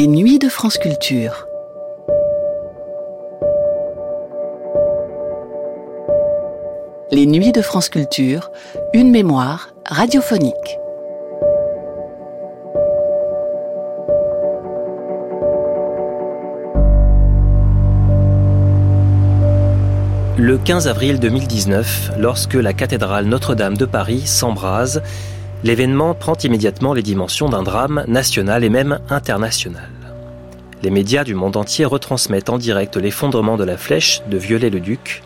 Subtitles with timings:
[0.00, 1.46] Les nuits de France Culture.
[7.10, 8.50] Les nuits de France Culture,
[8.94, 10.54] une mémoire radiophonique.
[20.38, 25.02] Le 15 avril 2019, lorsque la cathédrale Notre-Dame de Paris s'embrase,
[25.64, 29.88] l'événement prend immédiatement les dimensions d'un drame national et même international.
[30.82, 35.22] Les médias du monde entier retransmettent en direct l'effondrement de la flèche de Viollet-le-Duc.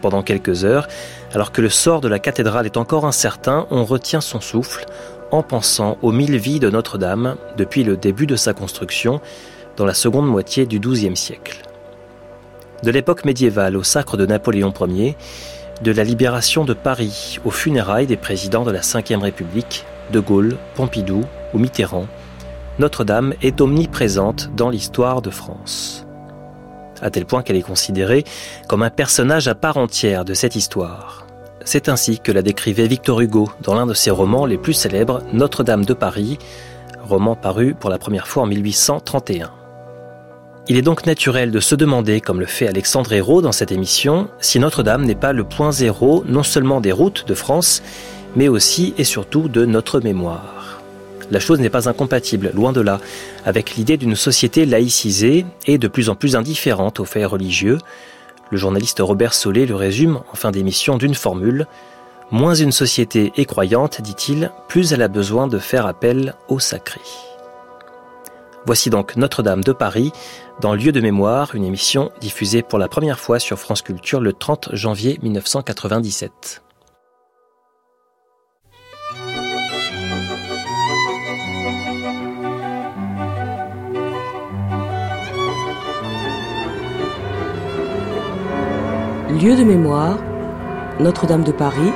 [0.00, 0.88] Pendant quelques heures,
[1.34, 4.86] alors que le sort de la cathédrale est encore incertain, on retient son souffle
[5.30, 9.20] en pensant aux mille vies de Notre-Dame depuis le début de sa construction
[9.76, 11.62] dans la seconde moitié du XIIe siècle
[12.82, 15.16] de l'époque médiévale au sacre de Napoléon Ier,
[15.82, 20.56] de la libération de Paris aux funérailles des présidents de la Ve République, De Gaulle,
[20.74, 22.06] Pompidou ou Mitterrand,
[22.78, 26.06] Notre-Dame est omniprésente dans l'histoire de France.
[27.02, 28.24] À tel point qu'elle est considérée
[28.68, 31.26] comme un personnage à part entière de cette histoire.
[31.64, 35.22] C'est ainsi que la décrivait Victor Hugo dans l'un de ses romans les plus célèbres,
[35.32, 36.38] Notre-Dame de Paris,
[37.02, 39.59] roman paru pour la première fois en 1831.
[40.70, 44.28] Il est donc naturel de se demander, comme le fait Alexandre Hérault dans cette émission,
[44.38, 47.82] si Notre-Dame n'est pas le point zéro non seulement des routes de France,
[48.36, 50.80] mais aussi et surtout de notre mémoire.
[51.32, 53.00] La chose n'est pas incompatible, loin de là,
[53.44, 57.78] avec l'idée d'une société laïcisée et de plus en plus indifférente aux faits religieux.
[58.50, 61.66] Le journaliste Robert Solé le résume en fin d'émission d'une formule
[62.30, 67.00] Moins une société est croyante, dit-il, plus elle a besoin de faire appel au sacré.
[68.66, 70.12] Voici donc Notre-Dame de Paris,
[70.60, 74.34] dans Lieu de mémoire, une émission diffusée pour la première fois sur France Culture le
[74.34, 76.62] 30 janvier 1997.
[89.40, 90.18] Lieu de mémoire,
[90.98, 91.92] Notre-Dame de Paris,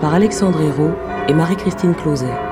[0.00, 0.94] par Alexandre Hérault
[1.26, 2.43] et Marie-Christine Closet.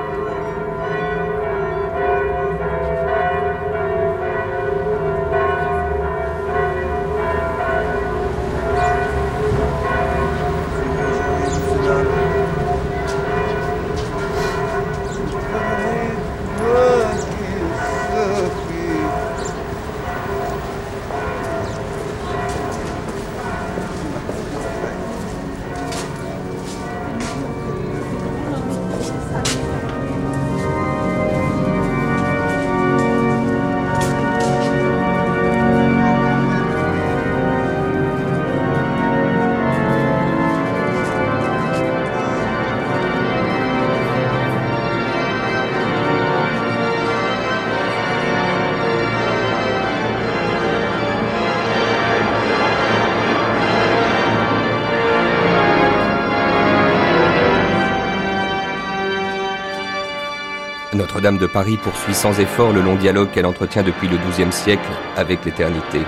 [61.23, 64.91] Notre-Dame de Paris poursuit sans effort le long dialogue qu'elle entretient depuis le XIIe siècle
[65.15, 66.01] avec l'éternité.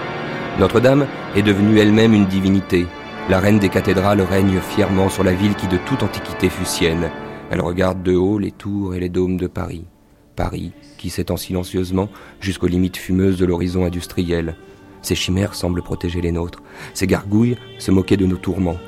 [0.59, 2.85] Notre-Dame est devenue elle-même une divinité.
[3.29, 7.11] La reine des cathédrales règne fièrement sur la ville qui de toute antiquité fut sienne.
[7.49, 9.85] Elle regarde de haut les tours et les dômes de Paris.
[10.35, 12.09] Paris qui s'étend silencieusement
[12.41, 14.57] jusqu'aux limites fumeuses de l'horizon industriel.
[15.01, 16.61] Ses chimères semblent protéger les nôtres.
[16.93, 18.79] Ses gargouilles se moquer de nos tourments.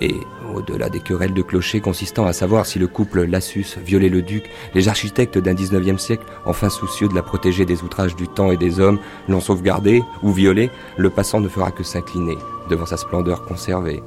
[0.00, 0.14] Et,
[0.54, 4.50] au-delà des querelles de clocher consistant à savoir si le couple Lassus violait le duc,
[4.74, 8.56] les architectes d'un 19e siècle, enfin soucieux de la protéger des outrages du temps et
[8.56, 8.98] des hommes,
[9.28, 12.38] l'ont sauvegardé ou violé, le passant ne fera que s'incliner
[12.68, 14.02] devant sa splendeur conservée.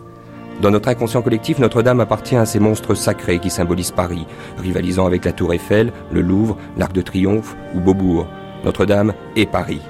[0.61, 4.25] Dans notre inconscient collectif, Notre-Dame appartient à ces monstres sacrés qui symbolisent Paris,
[4.57, 8.25] rivalisant avec la Tour Eiffel, le Louvre, l'Arc de Triomphe ou Beaubourg.
[8.65, 9.81] Notre-Dame est Paris.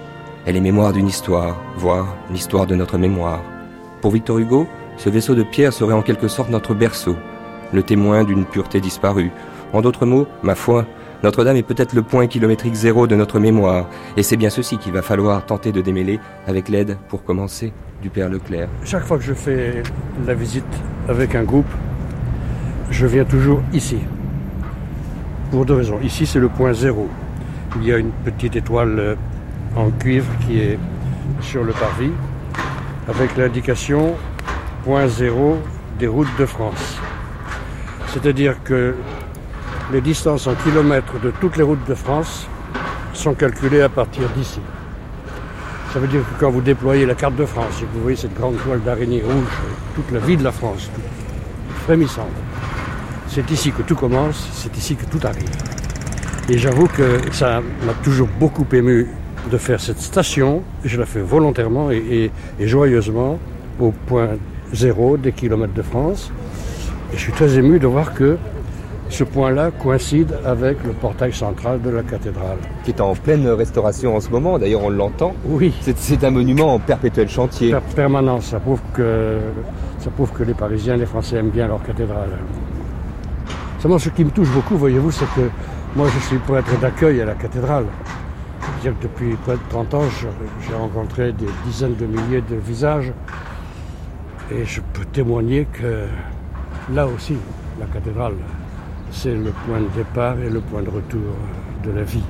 [0.45, 3.41] Elle est mémoire d'une histoire, voire l'histoire de notre mémoire.
[4.01, 7.15] Pour Victor Hugo, ce vaisseau de pierre serait en quelque sorte notre berceau,
[7.73, 9.31] le témoin d'une pureté disparue.
[9.73, 10.85] En d'autres mots, ma foi,
[11.23, 13.87] Notre-Dame est peut-être le point kilométrique zéro de notre mémoire,
[14.17, 17.73] et c'est bien ceci qu'il va falloir tenter de démêler avec l'aide, pour commencer,
[18.03, 18.69] du Père Leclerc.
[18.83, 19.81] Chaque fois que je fais
[20.27, 20.63] la visite
[21.09, 21.69] avec un groupe,
[22.91, 23.97] je viens toujours ici.
[25.49, 25.99] Pour deux raisons.
[26.03, 27.07] Ici, c'est le point zéro.
[27.77, 29.15] Il y a une petite étoile euh,
[29.75, 30.77] en cuivre qui est
[31.41, 32.11] sur le parvis,
[33.07, 34.13] avec l'indication
[35.99, 36.97] des routes de France.
[38.13, 38.95] C'est-à-dire que
[39.91, 42.47] les distances en kilomètres de toutes les routes de France
[43.13, 44.61] sont calculées à partir d'ici.
[45.91, 48.15] Ça veut dire que quand vous déployez la carte de France et que vous voyez
[48.15, 49.51] cette grande toile d'araignée rouge,
[49.93, 50.89] toute la vie de la France,
[51.83, 52.25] frémissante,
[53.27, 55.49] c'est ici que tout commence, c'est ici que tout arrive.
[56.47, 59.07] Et j'avoue que ça m'a toujours beaucoup ému
[59.51, 60.63] de faire cette station.
[60.85, 62.31] Je la fais volontairement et
[62.61, 63.37] joyeusement
[63.79, 64.29] au point
[64.73, 66.31] zéro des kilomètres de France.
[67.13, 68.37] Et je suis très ému de voir que
[69.09, 72.57] ce point-là coïncide avec le portail central de la cathédrale.
[72.83, 75.33] Qui est en pleine restauration en ce moment, d'ailleurs on l'entend.
[75.45, 75.73] Oui.
[75.95, 77.71] C'est un monument en perpétuel chantier.
[77.71, 79.37] Per permanence, ça prouve, que,
[79.99, 82.29] ça prouve que les Parisiens, les Français aiment bien leur cathédrale.
[83.79, 85.49] Seulement ce qui me touche beaucoup, voyez-vous, c'est que
[85.95, 87.85] moi je suis prêtre d'accueil à la cathédrale.
[88.83, 90.03] -dire que depuis près de 30 ans,
[90.67, 93.11] j'ai rencontré des dizaines de milliers de visages
[94.51, 96.05] et je peux témoigner que
[96.93, 97.35] là aussi,
[97.79, 98.35] la cathédrale,
[99.11, 101.33] c'est le point de départ et le point de retour
[101.83, 102.23] de la vie.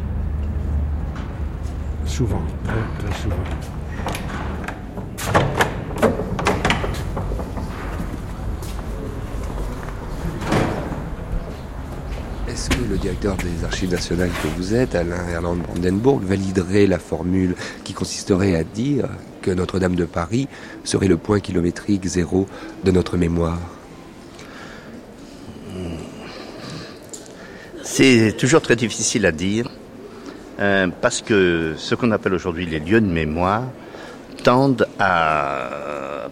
[2.05, 3.35] Souvent, très très souvent.
[12.47, 16.97] Est-ce que le directeur des archives nationales que vous êtes, Alain Erland Brandenburg, validerait la
[16.97, 19.07] formule qui consisterait à dire
[19.41, 20.47] que Notre-Dame de Paris
[20.83, 22.47] serait le point kilométrique zéro
[22.83, 23.59] de notre mémoire
[27.83, 29.69] C'est toujours très difficile à dire,
[30.59, 33.63] euh, parce que ce qu'on appelle aujourd'hui les lieux de mémoire
[34.43, 35.69] tendent à,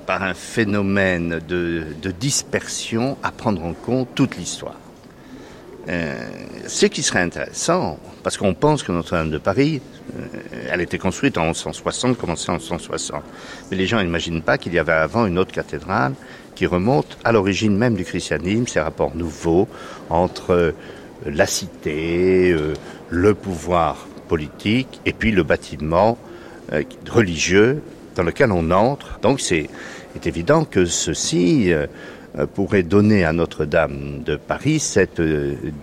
[0.05, 1.85] par un phénomène de,
[2.19, 4.75] dispersion, à prendre en compte toute l'histoire.
[5.87, 6.15] Euh,
[6.67, 9.81] ce qui serait intéressant, parce qu'on pense que Notre-Dame de Paris,
[10.17, 10.25] euh,
[10.71, 13.23] elle était construite en 1160, commencée en 1160.
[13.69, 16.13] Mais les gens n'imaginent pas qu'il y avait avant une autre cathédrale
[16.55, 19.67] qui remonte à l'origine même du christianisme, ces rapports nouveaux
[20.09, 20.73] entre
[21.25, 22.73] la cité, euh,
[23.09, 26.17] le pouvoir politique et puis le bâtiment
[26.73, 27.81] euh, religieux
[28.15, 29.19] dans lequel on entre.
[29.21, 29.69] Donc c'est
[30.25, 31.87] évident que ceci euh,
[32.53, 35.21] pourrait donner à Notre-Dame de Paris cette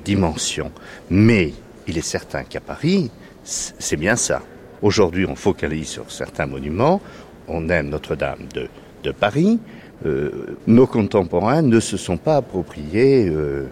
[0.04, 0.70] dimension.
[1.10, 1.52] Mais
[1.87, 3.10] il est certain qu'à Paris,
[3.44, 4.43] c'est bien ça.
[4.82, 7.00] Aujourd'hui, on focalise sur certains monuments.
[7.49, 8.69] On aime Notre-Dame de,
[9.02, 9.58] de Paris,
[10.04, 13.66] euh, nos contemporains ne se sont pas appropriés euh,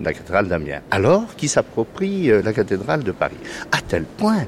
[0.00, 3.36] la cathédrale d'Amiens, alors qu'ils s'approprient euh, la cathédrale de Paris?
[3.70, 4.46] À tel point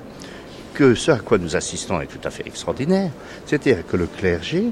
[0.74, 3.10] que ce à quoi nous assistons est tout à fait extraordinaire,
[3.46, 4.64] c'est-à-dire que le clergé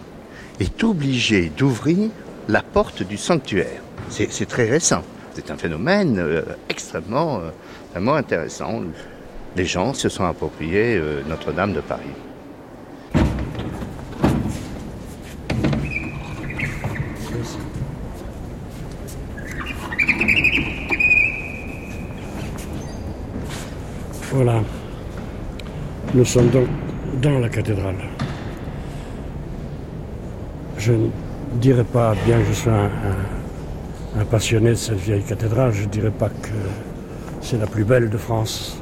[0.58, 2.10] est obligé d'ouvrir
[2.48, 3.80] la porte du sanctuaire.
[4.08, 5.02] C'est très récent.
[5.34, 7.40] C'est un phénomène extrêmement,
[7.84, 8.82] extrêmement intéressant.
[9.56, 12.02] Les gens se sont appropriés Notre-Dame de Paris.
[24.32, 24.60] Voilà.
[26.12, 26.66] Nous sommes donc
[27.22, 27.96] dans la cathédrale.
[30.76, 30.92] Je
[31.54, 32.72] ne dirais pas, bien que je sois
[34.18, 36.50] un, passionné de cette vieille cathédrale, je ne dirais pas que
[37.40, 38.80] c'est la plus belle de France,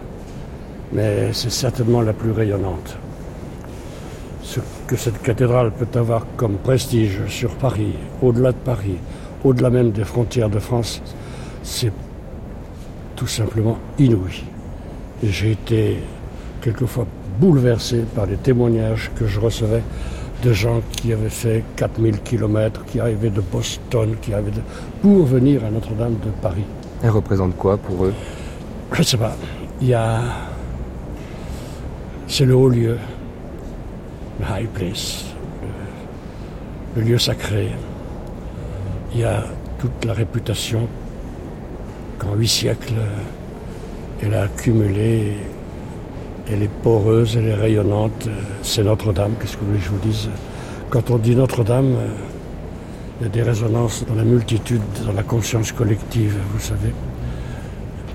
[0.92, 2.96] mais c'est certainement la plus rayonnante.
[4.42, 8.98] Ce que cette cathédrale peut avoir comme prestige sur Paris, au-delà de Paris,
[9.44, 11.02] au-delà même des frontières de France,
[11.62, 11.92] c'est
[13.16, 14.44] tout simplement inouï
[15.22, 15.98] j'ai été
[16.60, 17.06] quelquefois
[17.40, 19.82] bouleversé par les témoignages que je recevais
[20.42, 24.60] de gens qui avaient fait 4000 km, qui arrivaient de Boston, qui arrivaient de...
[25.00, 26.64] pour venir à Notre-Dame de Paris.
[27.02, 28.14] Elle représente quoi pour eux?
[28.92, 29.36] Je ne sais pas.
[29.80, 30.20] Il y a.
[32.26, 32.98] C'est le haut lieu,
[34.40, 35.24] le high place,
[36.96, 37.68] le lieu sacré.
[39.14, 39.44] Il y a
[39.78, 40.88] toute la réputation
[42.18, 42.94] qu'en huit siècles,
[44.22, 45.36] elle a accumulé,
[46.50, 48.28] elle est poreuse, elle est rayonnante.
[48.62, 50.28] C'est Notre-Dame, qu'est-ce que vous voulez que je vous dise?
[50.90, 52.08] Quand on dit Notre-Dame, euh,
[53.20, 56.92] il y a des résonances dans la multitude, dans la conscience collective, vous savez.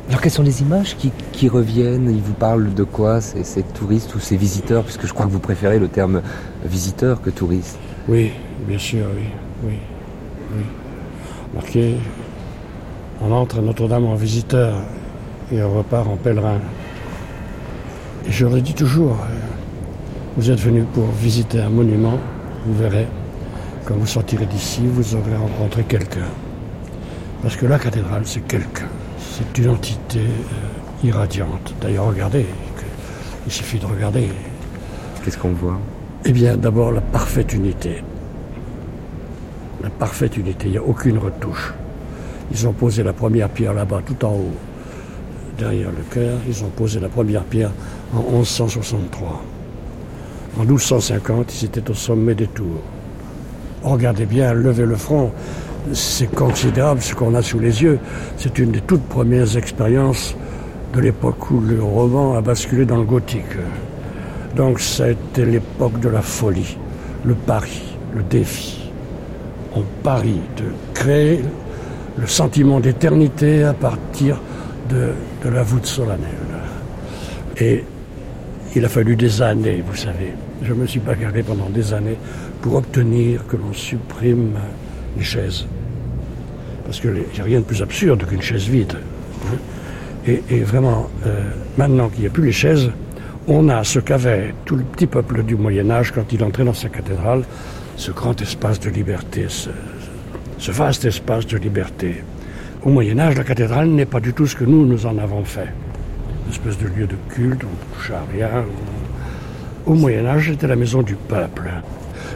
[0.09, 0.95] Alors quelles sont les images
[1.33, 2.09] qui, reviennent?
[2.09, 4.83] Ils vous parlent de quoi ces, ces, touristes ou ces visiteurs?
[4.83, 6.21] Puisque je crois que vous préférez le terme
[6.63, 7.77] visiteur que touriste.
[8.07, 8.31] Oui,
[8.65, 9.25] bien sûr, oui.
[9.65, 9.73] oui,
[10.55, 10.63] oui.
[11.53, 11.95] Marqué,
[13.21, 14.75] on entre à Notre-Dame en visiteur
[15.51, 16.59] et on repart en pèlerin.
[18.29, 19.35] Je leur dis toujours, euh,
[20.35, 22.19] vous êtes venus pour visiter un monument,
[22.65, 23.07] vous verrez,
[23.85, 26.27] quand vous sortirez d'ici, vous aurez rencontré quelqu'un.
[27.41, 28.89] Parce que la cathédrale, c'est quelqu'un.
[29.17, 31.73] C'est une entité euh, irradiante.
[31.81, 32.45] D'ailleurs, regardez,
[33.45, 34.27] il suffit de regarder.
[35.23, 35.79] Qu'est-ce qu'on voit?
[36.25, 38.03] Eh bien, d'abord, la parfaite unité.
[39.81, 41.73] La parfaite unité, il n'y a aucune retouche.
[42.51, 44.53] Ils ont posé la première pierre là-bas, tout en haut
[45.57, 46.37] derrière le chœur.
[46.47, 47.71] Ils ont posé la première pierre
[48.13, 49.43] en 1163.
[50.59, 52.81] En 1250, ils étaient au sommet des tours.
[53.83, 55.31] Regardez bien, levez le front.
[55.93, 57.99] C'est considérable ce qu'on a sous les yeux.
[58.37, 60.35] C'est une des toutes premières expériences
[60.93, 63.43] de l'époque où le roman a basculé dans le gothique.
[64.55, 66.77] Donc été l'époque de la folie,
[67.23, 67.83] le pari,
[68.15, 68.89] le défi.
[69.75, 70.63] On parie de
[70.95, 71.41] créer
[72.17, 74.39] le sentiment d'éternité à partir
[74.89, 76.27] de, la voûte solennelle.
[77.59, 77.83] Et
[78.75, 80.33] il a fallu des années, vous savez.
[80.63, 82.17] Je me suis bagarré pendant des années
[82.61, 84.53] pour obtenir que l'on supprime
[85.17, 85.65] les chaises.
[86.85, 88.97] Parce qu'il n'y a rien de plus absurde qu'une chaise vide.
[90.25, 91.41] Et, et vraiment, euh,
[91.77, 92.89] maintenant qu'il n'y a plus les chaises,
[93.47, 96.73] on a ce qu'avait tout le petit peuple du Moyen Âge quand il entrait dans
[96.73, 97.43] sa cathédrale,
[97.95, 102.23] ce grand espace de liberté, ce vaste espace de liberté.
[102.83, 105.43] Au Moyen Âge, la cathédrale n'est pas du tout ce que nous, nous en avons
[105.43, 105.67] fait.
[106.45, 108.63] Une espèce de lieu de culte, on ne touche à rien.
[109.85, 111.69] Au Moyen Âge, c'était la maison du peuple.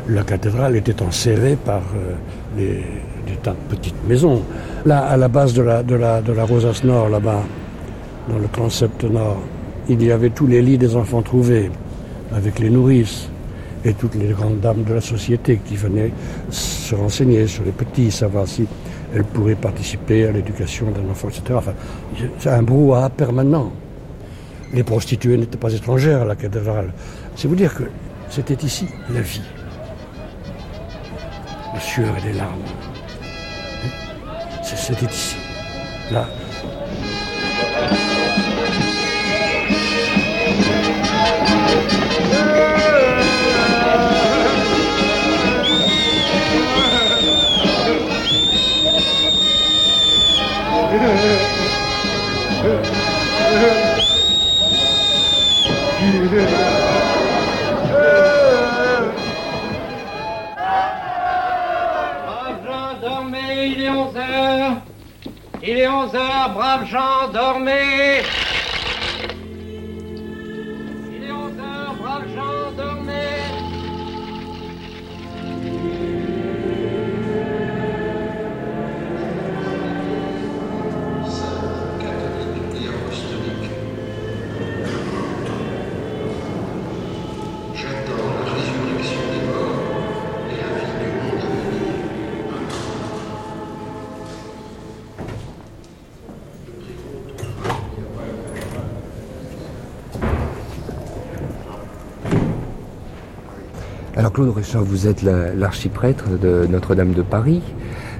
[0.10, 2.15] La cathédrale était enserrée par euh,
[2.57, 4.41] des tas de petites maisons.
[4.86, 7.43] Là, à la base de la, de Nord, là-bas,
[8.27, 9.41] dans le transept nord,
[9.89, 11.69] il y avait tous les lits des enfants trouvés,
[12.36, 13.29] avec les nourrices
[13.86, 16.12] et toutes les grandes dames de la société qui venaient
[16.50, 18.67] se renseigner sur les petits, savoir si
[19.13, 21.44] elles pourraient participer à l'éducation d'un enfant, etc.
[21.53, 21.74] Enfin,
[22.39, 23.72] c'est un brouhaha permanent.
[24.74, 26.94] Les prostituées n'étaient pas étrangères à la cathédrale.
[27.36, 27.84] C'est vous dire que
[28.30, 29.41] c'était ici la vie.
[31.74, 32.62] Le sueur et les larmes.
[34.63, 35.36] C'était ici.
[36.12, 36.27] Là,
[66.13, 68.40] 11 heures, braves gens, dormez
[104.41, 107.62] Claude Richard, vous êtes la- l'archiprêtre de Notre-Dame de Paris,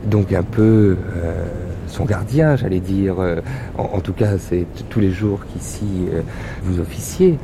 [0.06, 1.46] donc un peu euh,
[1.88, 3.16] son gardien, j'allais dire.
[3.20, 3.42] euh,
[3.76, 6.22] en, en tout cas, c'est tous les jours qu'ici euh,
[6.64, 7.40] vous officiez.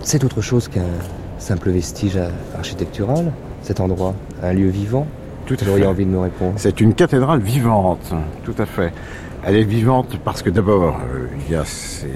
[0.00, 0.80] C'est autre chose qu'un
[1.38, 2.18] simple vestige
[2.56, 5.06] architectural, cet endroit, un lieu vivant?
[5.44, 5.88] Tout à Vous auriez fait.
[5.90, 6.54] envie de me répondre.
[6.56, 8.94] C'est une cathédrale vivante, tout à fait.
[9.44, 12.08] Elle est vivante parce que d'abord, euh, il y a ces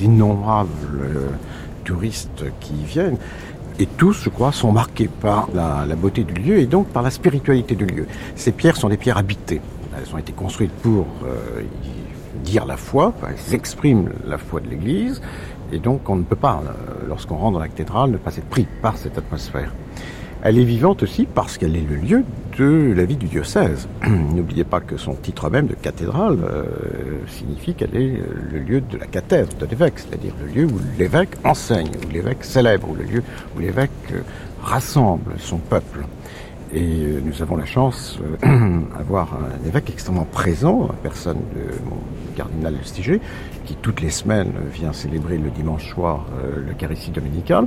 [0.00, 0.70] innombrables
[1.84, 3.16] touristes qui y viennent.
[3.80, 7.10] Et tous, je crois, sont marqués par la, beauté du lieu et donc par la
[7.10, 8.06] spiritualité du lieu.
[8.36, 9.62] Ces pierres sont des pierres habitées.
[9.96, 11.62] Elles ont été construites pour euh,
[12.44, 15.22] dire la foi, elles expriment la foi de l'Église.
[15.72, 18.50] Et donc, on ne peut pas, euh, lorsqu'on rentre dans la cathédrale, ne pas être
[18.50, 19.72] pris par cette atmosphère.
[20.42, 22.24] Elle est vivante aussi parce qu'elle est le lieu
[22.56, 23.88] de la vie du diocèse.
[24.08, 26.64] N'oubliez pas que son titre même de cathédrale euh,
[27.28, 30.80] signifie qu'elle est euh, le lieu de la cathèdre de l'évêque, c'est-à-dire le lieu où
[30.98, 33.22] l'évêque enseigne, où l'évêque célèbre, où le lieu
[33.54, 34.20] où l'évêque euh,
[34.62, 36.06] rassemble son peuple.
[36.72, 43.20] Et nous avons la chance d'avoir un évêque extrêmement présent, personne de cardinal Lustiger,
[43.66, 46.26] qui toutes les semaines vient célébrer le dimanche soir
[46.64, 47.66] l'Eucharistie dominicale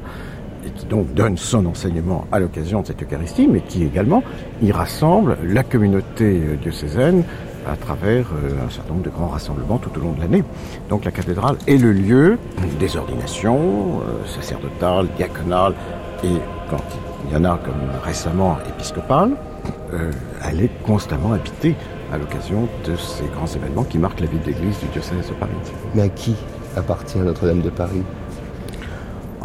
[0.65, 4.23] et qui donc donne son enseignement à l'occasion de cette Eucharistie, mais qui également
[4.61, 7.23] y rassemble la communauté euh, diocésaine
[7.67, 10.43] à travers euh, un certain nombre de grands rassemblements tout au long de l'année.
[10.89, 12.37] Donc la cathédrale est le lieu
[12.79, 15.73] des ordinations euh, sacerdotales, diaconales
[16.23, 16.39] et
[16.69, 16.83] quand
[17.25, 19.31] il y en a comme récemment épiscopales,
[20.49, 21.75] elle est constamment habitée
[22.11, 25.33] à l'occasion de ces grands événements qui marquent la vie de l'Église du diocèse de
[25.35, 25.51] Paris.
[25.95, 26.35] Mais à qui
[26.75, 28.03] appartient Notre-Dame de Paris?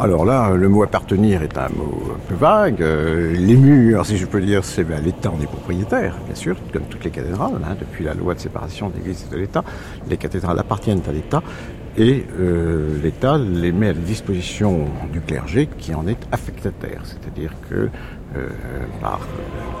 [0.01, 2.81] Alors là, le mot appartenir est un mot un peu vague.
[2.81, 6.55] Euh, les murs, si je peux dire, c'est ben, l'État en est propriétaire, bien sûr,
[6.71, 7.59] comme toutes les cathédrales.
[7.61, 9.61] hein, depuis la loi de séparation de l'Église et de l'État,
[10.09, 11.43] les cathédrales appartiennent à l'État
[11.97, 17.01] et euh, l'État les met à la disposition du clergé qui en est affectataire.
[17.03, 17.89] C'est-à-dire que
[18.37, 18.47] euh,
[19.01, 19.19] par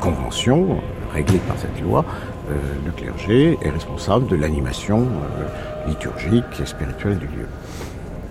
[0.01, 0.81] convention
[1.13, 2.03] réglée par cette loi,
[2.49, 5.07] euh, le clergé est responsable de l'animation
[5.87, 7.47] liturgique et spirituelle du lieu.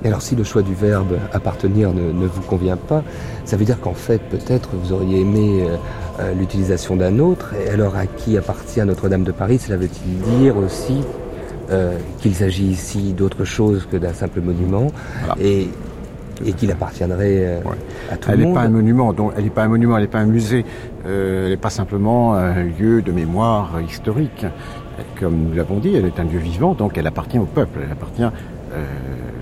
[0.04, 3.02] Et alors si le choix du verbe appartenir ne, ne vous convient pas,
[3.44, 5.76] ça veut dire qu'en fait peut-être vous auriez aimé euh,
[6.20, 7.54] euh, l'utilisation d'un autre.
[7.66, 11.00] Et alors à qui appartient Notre-Dame de Paris Cela veut-il dire aussi
[11.70, 14.86] euh, qu'il s'agit ici d'autre chose que d'un simple monument
[15.40, 15.68] et,
[16.44, 17.60] et qu'il appartiendrait euh,
[18.10, 18.54] à tout elle le n'est monde.
[18.54, 20.64] pas un monument, donc elle n'est pas un monument, elle n'est pas un musée,
[21.06, 24.46] euh, elle n'est pas simplement un lieu de mémoire historique.
[25.20, 27.92] Comme nous l'avons dit, elle est un lieu vivant, donc elle appartient au peuple, elle
[27.92, 28.22] appartient,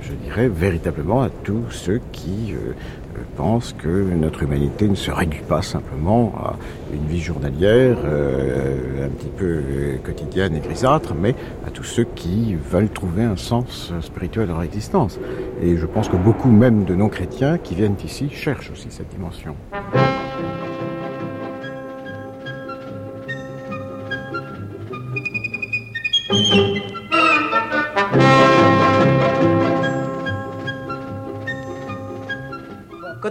[0.02, 2.72] je dirais, véritablement à tous ceux qui euh,
[3.16, 6.56] euh, pensent que notre humanité ne se réduit pas simplement à
[6.92, 9.62] une vie journalière, euh, un petit peu
[10.04, 11.34] quotidienne et grisâtre, mais
[11.66, 15.18] à tous ceux qui veulent trouver un sens spirituel dans leur existence.
[15.62, 19.56] Et je pense que beaucoup même de non-chrétiens qui viennent ici cherchent aussi cette dimension.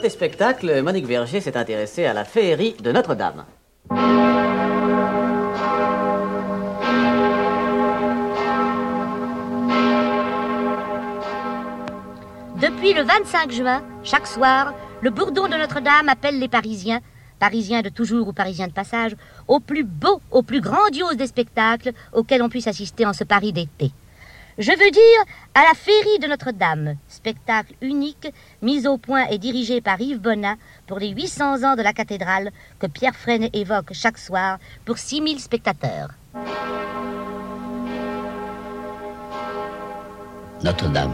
[0.10, 3.46] Spectacle, Monique Verger s'est intéressée à la féerie de Notre-Dame.
[12.62, 17.00] Depuis le 25 juin, chaque soir, le bourdon de Notre-Dame appelle les Parisiens,
[17.40, 19.16] Parisiens de toujours ou Parisiens de passage,
[19.48, 23.54] au plus beau, au plus grandiose des spectacles auxquels on puisse assister en ce Paris
[23.54, 23.92] d'été.
[24.58, 28.32] Je veux dire à la Féerie de Notre-Dame, spectacle unique
[28.62, 30.56] mis au point et dirigé par Yves Bonnat
[30.88, 35.42] pour les 800 ans de la cathédrale que Pierre Fresne évoque chaque soir pour 6000
[35.42, 36.12] spectateurs.
[40.64, 41.14] Notre-Dame.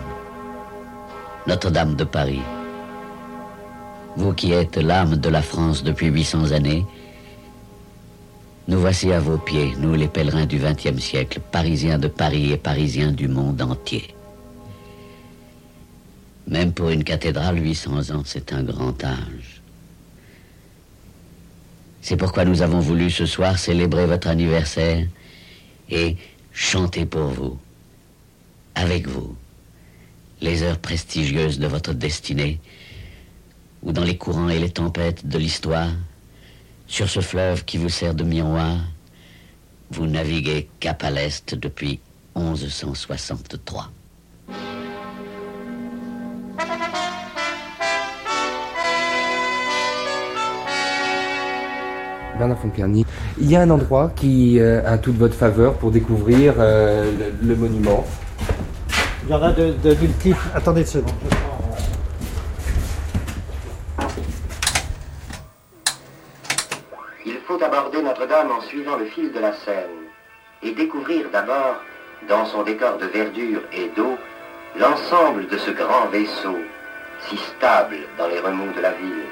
[1.47, 2.41] Notre-Dame de Paris.
[4.17, 6.85] Vous qui êtes l'âme de la France depuis 800 années,
[8.67, 12.57] nous voici à vos pieds, nous les pèlerins du XXe siècle, parisiens de Paris et
[12.57, 14.13] parisiens du monde entier.
[16.47, 19.61] Même pour une cathédrale, 800 ans, c'est un grand âge.
[22.01, 25.05] C'est pourquoi nous avons voulu ce soir célébrer votre anniversaire
[25.89, 26.17] et
[26.51, 27.59] chanter pour vous,
[28.75, 29.35] avec vous,
[30.41, 32.59] les heures prestigieuses de votre destinée,
[33.83, 35.89] ou dans les courants et les tempêtes de l'histoire,
[36.91, 38.75] sur ce fleuve qui vous sert de miroir,
[39.91, 42.01] vous naviguez cap à l'est depuis
[42.35, 43.89] 1163.
[52.37, 53.05] Bernard Foncarny,
[53.39, 57.09] il y a un endroit qui euh, a toute votre faveur pour découvrir euh,
[57.41, 58.05] le, le monument.
[59.23, 60.37] Il y en a de, de multiples.
[60.53, 61.13] Attendez une seconde.
[61.21, 61.57] je prends,
[67.25, 68.01] Il faut aborder
[68.99, 70.09] Le fil de la Seine
[70.61, 71.77] et découvrir d'abord,
[72.27, 74.17] dans son décor de verdure et d'eau,
[74.77, 76.57] l'ensemble de ce grand vaisseau,
[77.27, 79.25] si stable dans les remous de la ville.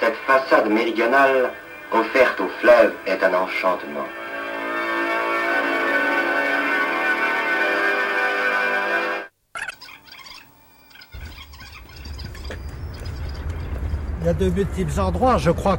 [0.00, 1.50] Cette façade méridionale
[1.92, 4.06] offerte au fleuve est un enchantement.
[14.20, 15.38] Il y a de multiples endroits.
[15.38, 15.78] Je crois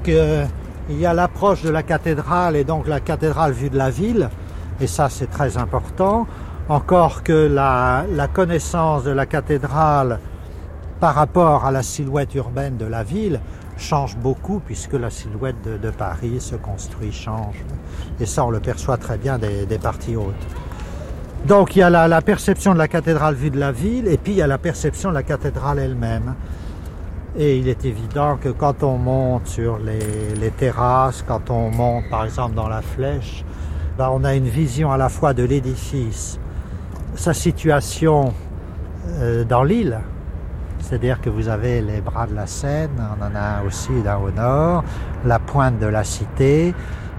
[0.87, 4.29] qu'il y a l'approche de la cathédrale et donc la cathédrale vue de la ville.
[4.79, 6.27] Et ça, c'est très important.
[6.69, 10.19] Encore que la, la connaissance de la cathédrale
[10.99, 13.39] par rapport à la silhouette urbaine de la ville
[13.77, 17.63] change beaucoup puisque la silhouette de, de Paris se construit, change.
[18.19, 20.33] Et ça, on le perçoit très bien des, des parties hautes.
[21.45, 24.17] Donc il y a la, la perception de la cathédrale vue de la ville et
[24.17, 26.33] puis il y a la perception de la cathédrale elle-même.
[27.39, 32.25] Et il est évident que quand on monte sur les, terrasses, quand on monte par
[32.25, 33.45] exemple dans la flèche,
[33.95, 36.39] ben, on a une vision à la fois de l'édifice,
[37.13, 38.33] sa situation
[39.19, 39.99] euh, dans l'île,
[40.79, 44.07] c'est-à-dire que vous avez les bras de la Seine, on en a un au sud,
[44.07, 44.83] un au nord,
[45.23, 46.73] la pointe de la cité.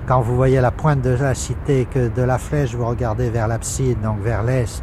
[0.08, 3.46] Quand vous voyez la pointe de la cité, que de la flèche vous regardez vers
[3.46, 4.82] l'abside, donc vers l'est,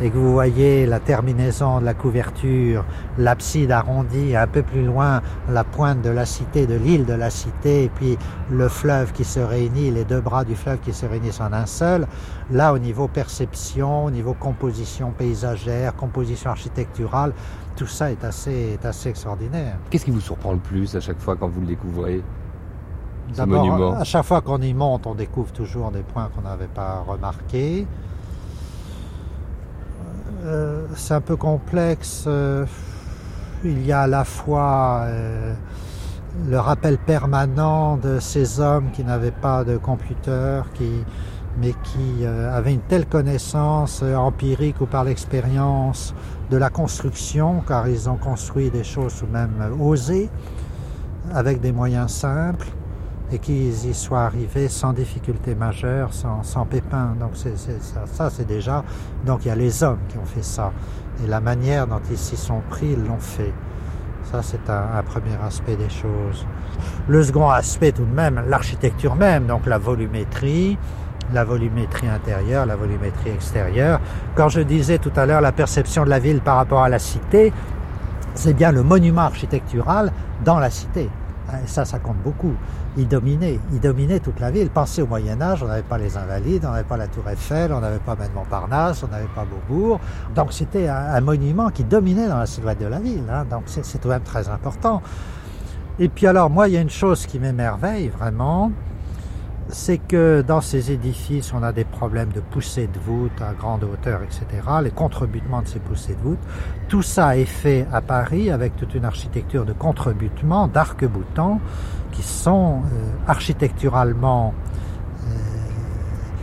[0.00, 2.84] et que vous voyez la terminaison de la couverture,
[3.18, 7.30] l'abside arrondie, un peu plus loin la pointe de la cité, de l'île de la
[7.30, 8.18] cité, et puis
[8.50, 11.66] le fleuve qui se réunit, les deux bras du fleuve qui se réunissent en un
[11.66, 12.06] seul,
[12.50, 17.32] là au niveau perception, au niveau composition paysagère, composition architecturale,
[17.76, 19.76] tout ça est assez, est assez extraordinaire.
[19.90, 22.22] Qu'est-ce qui vous surprend le plus à chaque fois quand vous le découvrez
[23.34, 23.94] D'abord, monument?
[23.94, 27.86] à chaque fois qu'on y monte, on découvre toujours des points qu'on n'avait pas remarqués.
[30.42, 32.24] Euh, c'est un peu complexe.
[32.26, 32.66] euh,
[33.64, 35.54] il y a à la fois euh,
[36.48, 40.60] le rappel permanent de ces hommes qui n'avaient pas de computer,
[41.58, 46.14] mais qui avaient une telle connaissance empirique ou par l'expérience
[46.50, 50.28] de la construction, car ils ont construit des choses de même osées,
[51.32, 52.66] avec des moyens simples.
[53.32, 57.14] Et qu'ils y soient arrivés sans difficulté majeure, sans, sans pépin.
[57.18, 58.84] Donc c'est, ça, ça, c'est déjà.
[59.24, 60.72] Donc il y a les hommes qui ont fait ça
[61.22, 63.52] et la manière dont ils s'y sont pris, ils l'ont fait.
[64.30, 66.46] Ça c'est un, un premier aspect des choses.
[67.08, 70.76] Le second aspect tout de même, l'architecture même, donc la volumétrie,
[71.32, 74.00] la volumétrie intérieure, la volumétrie extérieure.
[74.34, 76.98] Quand je disais tout à l'heure la perception de la ville par rapport à la
[76.98, 77.52] cité,
[78.34, 80.12] c'est bien le monument architectural
[80.44, 81.08] dans la cité.
[81.52, 82.54] Et ça, ça compte beaucoup.
[82.96, 84.70] Il dominait, il dominait toute la ville.
[84.70, 87.72] Pensez au Moyen Âge, on n'avait pas les Invalides, on n'avait pas la Tour Eiffel,
[87.72, 89.98] on n'avait pas Montparnasse, on n'avait pas Beaubourg.
[90.34, 93.24] Donc c'était un, monument qui dominait dans la silhouette de la ville.
[93.30, 93.44] hein.
[93.50, 95.02] Donc c'est tout de même très important.
[95.98, 98.72] Et puis alors, moi, il y a une chose qui m'émerveille vraiment,
[99.68, 103.84] c'est que dans ces édifices, on a des problèmes de poussée de voûte à grande
[103.84, 104.46] hauteur, etc.,
[104.82, 106.38] les contrebutements de ces poussées de voûte.
[106.88, 111.60] Tout ça est fait à Paris avec toute une architecture de contrebutement, d'arc-boutants,
[112.12, 114.54] qui sont euh, architecturalement,
[115.26, 115.30] euh,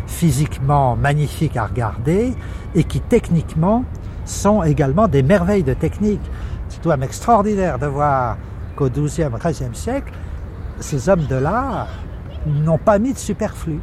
[0.07, 2.33] physiquement magnifiques à regarder
[2.75, 3.85] et qui techniquement
[4.25, 6.21] sont également des merveilles de technique.
[6.69, 8.37] C'est tout de même extraordinaire de voir
[8.75, 10.11] qu'au XIIe, XIIIe siècle,
[10.79, 11.87] ces hommes de l'art
[12.47, 13.79] n'ont pas mis de superflu.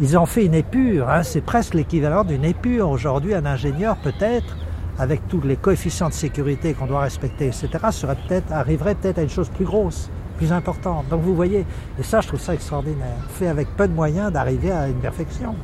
[0.00, 2.90] Ils ont fait une épure, hein, c'est presque l'équivalent d'une épure.
[2.90, 4.56] Aujourd'hui, un ingénieur peut-être,
[4.98, 9.22] avec tous les coefficients de sécurité qu'on doit respecter, etc., serait peut-être, arriverait peut-être à
[9.22, 11.08] une chose plus grosse, plus importante.
[11.08, 11.64] Donc vous voyez,
[11.98, 15.54] et ça je trouve ça extraordinaire, fait avec peu de moyens d'arriver à une perfection.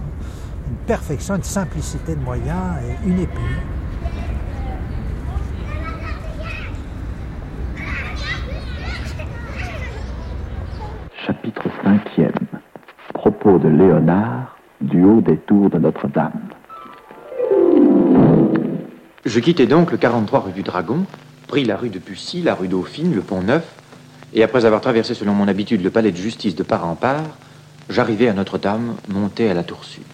[0.69, 3.41] Une perfection, une simplicité de moyens et une épure.
[14.81, 16.49] Du haut des tours de Notre-Dame.
[19.25, 21.05] Je quittai donc le 43 rue du Dragon,
[21.47, 23.65] pris la rue de Bussy, la rue Dauphine, le pont Neuf,
[24.33, 27.37] et après avoir traversé selon mon habitude le palais de justice de part en part,
[27.89, 30.05] j'arrivai à Notre-Dame, monté à la tour sud.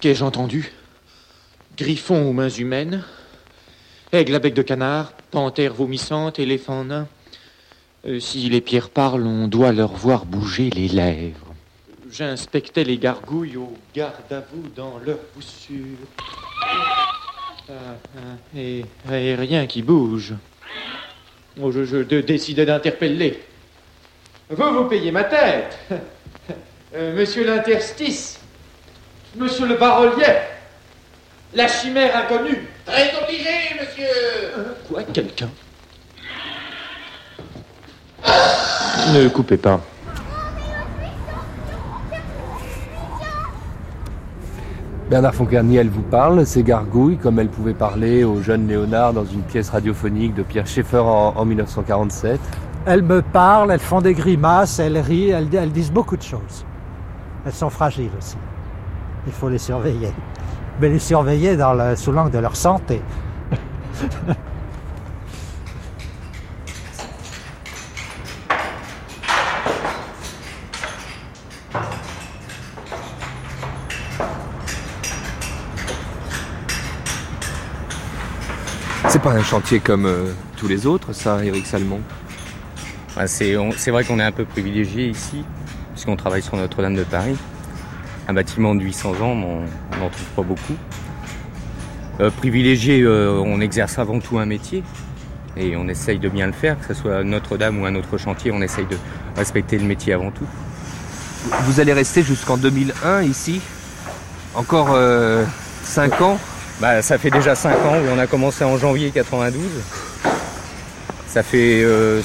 [0.00, 0.70] Qu'ai-je entendu
[1.78, 3.02] Griffon aux mains humaines,
[4.12, 7.08] aigle à bec de canard, panthère vomissante, éléphant nain.
[8.06, 11.54] Euh, si les pierres parlent, on doit leur voir bouger les lèvres.
[12.10, 15.96] J'inspectais les gargouilles au garde à vous dans leur poussure.
[17.68, 17.72] Ah,
[18.16, 20.34] ah, et, et rien qui bouge.
[21.60, 23.42] Oh, je, je de- décidai d'interpeller.
[24.50, 25.78] Vous, vous payez ma tête.
[26.96, 28.38] Euh, monsieur l'interstice.
[29.34, 30.32] Monsieur le barolier.
[31.52, 32.68] La chimère inconnue.
[32.86, 33.50] Très obligé,
[33.80, 34.06] monsieur
[34.86, 35.50] Quoi, quelqu'un?
[39.12, 39.80] Ne coupez pas.
[45.10, 49.24] Bernard Foncarnier, elle vous parle, ces gargouilles, comme elle pouvait parler au jeune Léonard dans
[49.24, 52.40] une pièce radiophonique de Pierre Schaeffer en, en 1947.
[52.86, 56.64] Elles me parlent, elles font des grimaces, elles rient, elles, elles disent beaucoup de choses.
[57.44, 58.36] Elles sont fragiles aussi.
[59.26, 60.12] Il faut les surveiller.
[60.80, 63.00] Mais les surveiller dans le- sous l'angle de leur santé.
[79.14, 82.00] C'est pas un chantier comme euh, tous les autres, ça, Eric Salmon?
[83.16, 85.44] Ouais, c'est vrai qu'on est un peu privilégié ici,
[85.92, 87.36] puisqu'on travaille sur Notre-Dame de Paris.
[88.26, 90.74] Un bâtiment de 800 ans, mais on n'en trouve pas beaucoup.
[92.18, 94.82] Euh, privilégié, euh, on exerce avant tout un métier,
[95.56, 98.50] et on essaye de bien le faire, que ce soit Notre-Dame ou un autre chantier,
[98.50, 98.96] on essaye de
[99.36, 100.48] respecter le métier avant tout.
[101.66, 103.60] Vous allez rester jusqu'en 2001 ici?
[104.56, 104.98] Encore
[105.84, 106.40] 5 ans?
[106.80, 109.62] Bah, ça fait déjà 5 ans, oui, on a commencé en janvier 92.
[111.28, 112.20] Ça fait, euh,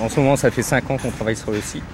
[0.00, 1.84] en, ce moment, ça fait 5 ans qu'on travaille sur le site.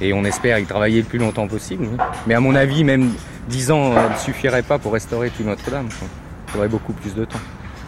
[0.00, 1.86] Et on espère y travailler le plus longtemps possible.
[1.90, 1.96] oui.
[2.26, 3.10] Mais à mon avis, même
[3.48, 5.88] 10 ans euh, ne suffirait pas pour restaurer tout Notre-Dame.
[5.90, 7.40] Il faudrait beaucoup plus de temps.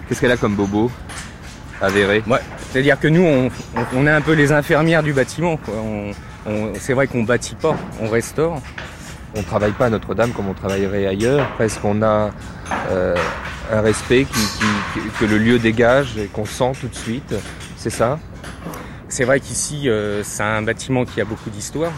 [0.09, 0.91] Qu'est-ce qu'elle a comme bobo
[1.81, 2.23] avéré?
[2.27, 3.51] Ouais, c'est-à-dire que nous,
[3.95, 5.59] on, est un peu les infirmières du bâtiment.
[6.79, 8.61] c'est vrai qu'on bâtit pas, on restaure.
[9.35, 11.49] On ne travaille pas à Notre-Dame comme on travaillerait ailleurs.
[11.55, 12.31] Presque on a
[12.91, 13.17] euh,
[13.71, 14.27] un respect
[15.19, 17.35] que le lieu dégage et qu'on sent tout de suite.
[17.77, 18.19] C'est ça?
[19.09, 21.93] C'est vrai qu'ici, euh, c'est un bâtiment qui a beaucoup d'histoire.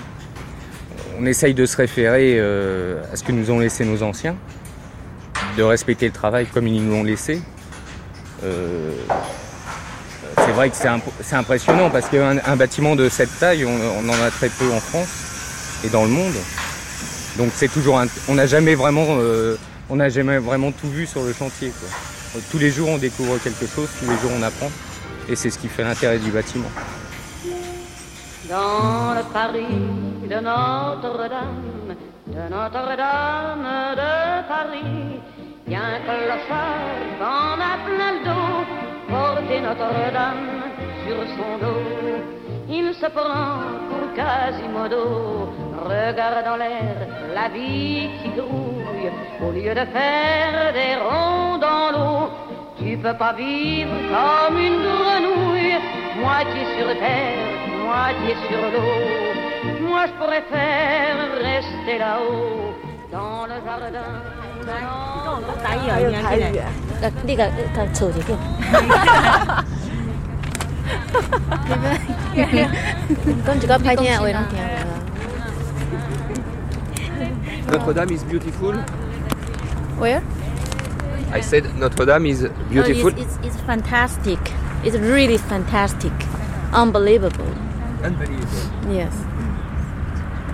[1.18, 4.37] On essaye de se référer euh, à ce que nous ont laissé nos anciens,
[5.57, 7.40] de respecter le travail comme ils nous l'ont laissé.
[10.37, 14.49] c'est vrai que c'est impressionnant parce qu'un bâtiment de cette taille, on en a très
[14.49, 16.35] peu en France et dans le monde.
[17.37, 18.01] Donc c'est toujours
[18.77, 19.57] vraiment euh,
[19.90, 21.73] on n'a jamais vraiment tout vu sur le chantier.
[22.51, 24.70] Tous les jours on découvre quelque chose, tous les jours on apprend
[25.29, 26.70] et c'est ce qui fait l'intérêt du bâtiment.
[28.49, 29.66] Dans le Paris
[30.29, 35.20] de Notre-Dame, de Notre-Dame de Paris,
[35.66, 36.01] il y a un
[37.18, 38.64] qu'on a plein le dos,
[39.09, 40.62] porter Notre-Dame
[41.07, 41.81] sur son dos.
[42.68, 45.53] Il se prend pour Quasimodo,
[45.84, 46.95] regarde dans l'air
[47.34, 52.30] la vie qui grouille, au lieu de faire des ronds dans l'eau.
[52.78, 55.78] Tu peux pas vivre comme une grenouille,
[56.22, 57.38] moitié sur terre,
[57.86, 59.88] moitié sur l'eau.
[59.88, 62.74] Moi je pourrais faire rester là-haut,
[63.12, 64.10] dans le jardin.
[65.63, 66.26] 打一耳进来，
[67.02, 68.38] 呃，那个他抽一个。
[73.43, 74.92] 跟住个拍片，我谂片。
[77.70, 78.72] Notre Dame is beautiful.
[79.98, 80.22] Where?
[81.31, 83.12] I said Notre Dame is beautiful.
[83.12, 84.38] Oh, it's, it's, it's fantastic.
[84.85, 86.12] It's really fantastic.
[86.72, 87.53] Unbelievable.
[88.03, 88.92] Unbelievable.
[88.92, 89.14] Yes.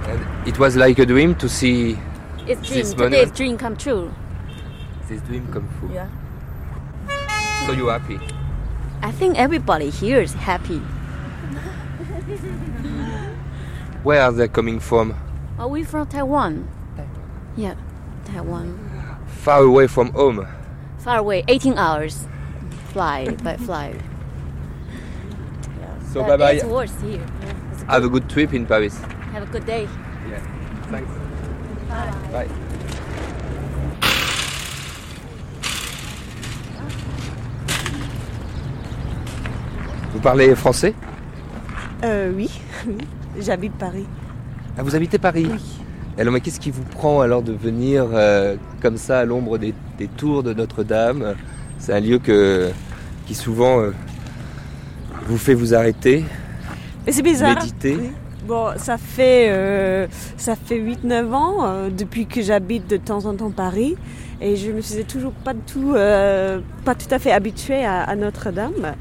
[0.07, 1.99] And it was like a dream to see
[2.47, 2.81] it's dream.
[2.81, 4.13] this Today's dream come true.
[5.09, 5.93] This dream come true.
[5.95, 6.09] Yeah.
[7.67, 8.21] So you happy?
[9.03, 10.79] I think everybody here is happy.
[14.03, 15.15] Where are they coming from?
[15.61, 16.67] Are we from Taiwan?
[17.55, 17.75] Yeah,
[18.25, 18.79] Taiwan.
[19.45, 20.47] Far away from home.
[20.99, 22.27] Far away, 18 hours
[22.93, 23.93] fly by fly.
[26.13, 26.71] So But bye It's bye.
[26.73, 27.21] worse here.
[27.73, 28.97] It's Have a good trip in Paris.
[29.37, 29.85] Have a good day.
[30.29, 30.41] Yeah.
[30.91, 31.13] Thanks.
[32.33, 32.49] Bye.
[40.13, 40.95] Vous parlez français?
[42.05, 42.51] Euh, oui,
[42.87, 42.97] oui.
[43.39, 44.07] J'habite Paris.
[44.81, 45.61] Ah, vous habitez Paris Oui.
[46.19, 49.75] Alors, mais qu'est-ce qui vous prend alors de venir euh, comme ça à l'ombre des,
[49.99, 51.35] des tours de Notre-Dame?
[51.79, 52.71] C'est un lieu que,
[53.27, 53.91] qui souvent euh,
[55.27, 56.25] vous fait vous arrêter,
[57.07, 57.57] Mais c'est bizarre.
[57.57, 57.99] méditer.
[58.01, 58.11] Oui.
[58.49, 60.07] Bon, ça fait, euh,
[60.39, 63.97] ça fait 8-9 ans depuis que j'habite de temps en temps Paris
[64.41, 68.95] et je me suis toujours pas tout, pas tout à fait habituée à, à Notre-Dame.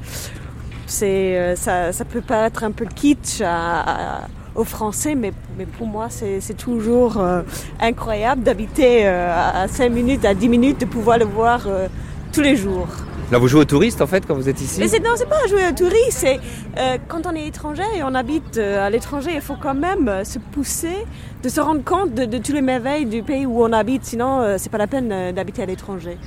[0.86, 5.86] C'est, ça, ça peut paraître un peu kitsch à- à- aux Français, mais, mais pour
[5.86, 7.42] moi c'est, toujours euh,
[7.80, 11.88] incroyable d'habiter euh, à 5 minutes, à 10 minutes, de pouvoir le voir euh,
[12.32, 12.88] tous les jours.
[13.30, 15.46] Là, vous jouez aux touristes en fait quand vous êtes ici Mais non, c'est pas
[15.48, 16.40] jouer au touriste, c'est
[17.06, 21.06] quand on est étranger et on habite à l'étranger, il faut quand même se pousser,
[21.40, 24.56] de se rendre compte de, de tous les merveilles du pays où on habite, sinon
[24.58, 26.18] c'est pas la peine d'habiter à l'étranger.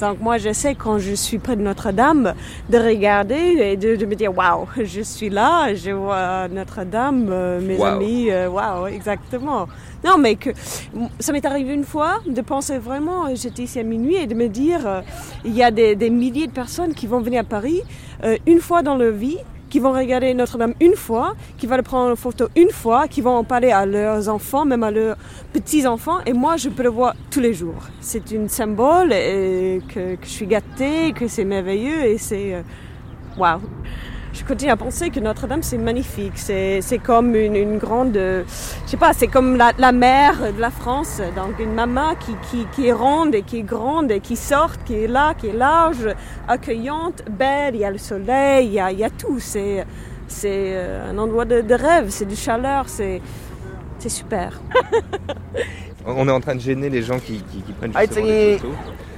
[0.00, 2.34] Donc moi j'essaie quand je suis près de Notre-Dame
[2.70, 7.60] de regarder et de, de me dire waouh, je suis là, je vois Notre-Dame, euh,
[7.60, 9.68] mes amis, euh, waouh, exactement.
[10.04, 10.50] Non mais que
[11.18, 14.48] ça m'est arrivé une fois de penser vraiment, j'étais ici à minuit et de me
[14.48, 15.00] dire euh,
[15.44, 17.82] il y a des, des milliers de personnes qui vont venir à Paris
[18.24, 19.38] euh, une fois dans leur vie
[19.70, 23.20] qui vont regarder Notre-Dame une fois, qui vont le prendre en photo une fois, qui
[23.22, 25.16] vont en parler à leurs enfants, même à leurs
[25.52, 27.82] petits-enfants, et moi je peux le voir tous les jours.
[28.00, 32.54] C'est une symbole et que, je suis gâtée, que c'est merveilleux et c'est...
[32.54, 32.62] euh,
[33.38, 33.60] Waouh
[34.32, 36.34] je continue à penser que Notre-Dame c'est magnifique.
[36.36, 38.44] C'est c'est comme une, une grande, euh,
[38.86, 41.20] je sais pas, c'est comme la, la mère de la France.
[41.36, 44.72] Donc une maman qui, qui, qui est ronde et qui est grande et qui sort,
[44.84, 46.08] qui est là, qui est large,
[46.48, 47.74] accueillante, belle.
[47.74, 49.38] Il y a le soleil, il y a, il y a tout.
[49.40, 49.84] C'est
[50.28, 52.06] c'est euh, un endroit de, de rêve.
[52.10, 52.88] C'est de chaleur.
[52.88, 53.20] C'est
[53.98, 54.60] c'est super.
[56.06, 58.56] On est en train de gêner les gens qui, qui- qui prennent Ah, justement des
[58.58, 58.74] photos.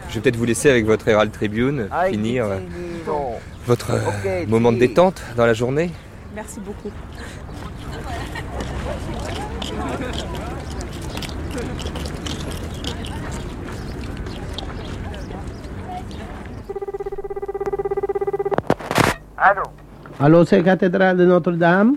[0.08, 2.46] Je vais peut-être vous laisser avec votre Herald Tribune Ah, finir
[3.66, 5.90] votre euh, moment de détente dans la journée.
[6.34, 6.90] Merci beaucoup.
[19.36, 19.62] Allô?
[20.20, 21.96] Allô, c'est cathédrale de Notre-Dame?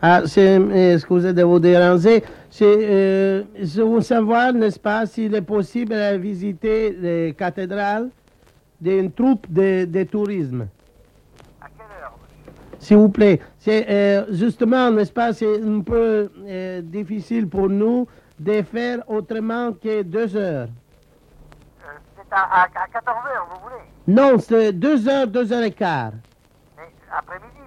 [0.00, 2.22] Ah, c'est, euh, excusez de vous déranger.
[2.50, 8.10] C'est, euh, je veux savoir, n'est-ce pas, s'il est possible de visiter la cathédrale
[8.80, 10.68] d'une troupe de, de tourisme.
[12.78, 13.40] S'il vous plaît.
[13.58, 18.06] C'est euh, justement, n'est-ce pas, c'est un peu euh, difficile pour nous
[18.38, 20.68] de faire autrement que deux heures.
[22.16, 23.82] C'est à, à, à 14 heures, vous voulez?
[24.06, 26.12] Non, c'est deux heures, deux heures et quart.
[26.76, 27.64] Mais après-midi?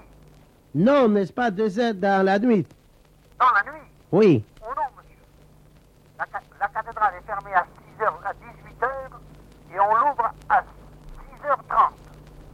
[0.75, 2.65] Non, n'est-ce pas deux heures dans la nuit?
[3.39, 3.81] Dans la nuit?
[4.11, 4.43] Oui.
[4.61, 5.17] Oh non, monsieur?
[6.19, 6.25] La,
[6.61, 7.65] la cathédrale est fermée à
[7.97, 9.19] 6 heures, à 18 heures,
[9.73, 10.63] et on l'ouvre à 6h30.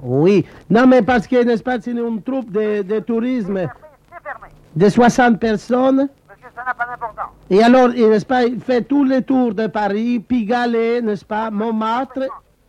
[0.05, 0.45] Oui.
[0.69, 4.49] Non, mais parce que, n'est-ce pas, c'est une troupe de, de tourisme fermé.
[4.75, 6.07] de 60 personnes.
[6.29, 7.31] Monsieur, ça n'a pas d'importance.
[7.49, 10.71] Et alors, il- n'est-ce pas, il fait tous les tours de Paris, Pigalle,
[11.03, 12.27] n'est-ce pas, Montmartre,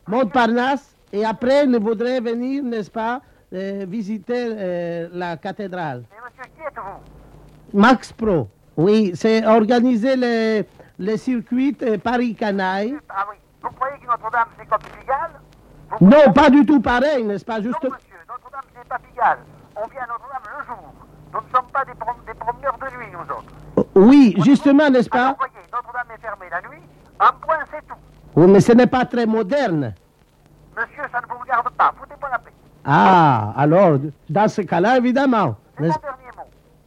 [0.09, 3.21] Montparnasse, et après, il voudrait venir, n'est-ce pas,
[3.53, 6.05] euh, visiter euh, la cathédrale.
[6.11, 7.79] Mais monsieur, qui êtes-vous?
[7.79, 10.65] Max Pro, oui, c'est organiser le,
[10.99, 12.97] le circuit euh, Paris-Canaille.
[13.09, 13.37] Ah oui.
[13.63, 15.31] Vous croyez que Notre-Dame, c'est comme Pigalle?
[16.01, 17.83] Non, pas du tout pareil, n'est-ce pas, juste...
[17.83, 19.39] Non, monsieur, Notre-Dame, c'est pas Pigalle.
[19.77, 20.93] On vient à Notre-Dame le jour.
[21.33, 23.89] Nous ne sommes pas des, prom- des promeneurs de nuit, nous autres.
[23.95, 25.19] Oui, justement, n'est-ce pas?
[25.27, 26.83] Alors, voyez, Notre-Dame est fermée la nuit.
[27.21, 27.95] Un point, c'est tout.
[28.37, 29.95] Oui, mais ce n'est pas très moderne.
[30.77, 31.95] Monsieur, ça ne vous regarde pas.
[31.99, 32.53] Foutez pas la paix.
[32.85, 35.57] Ah, alors, dans ce cas-là, évidemment.
[35.79, 36.43] C'est mon dernier mot.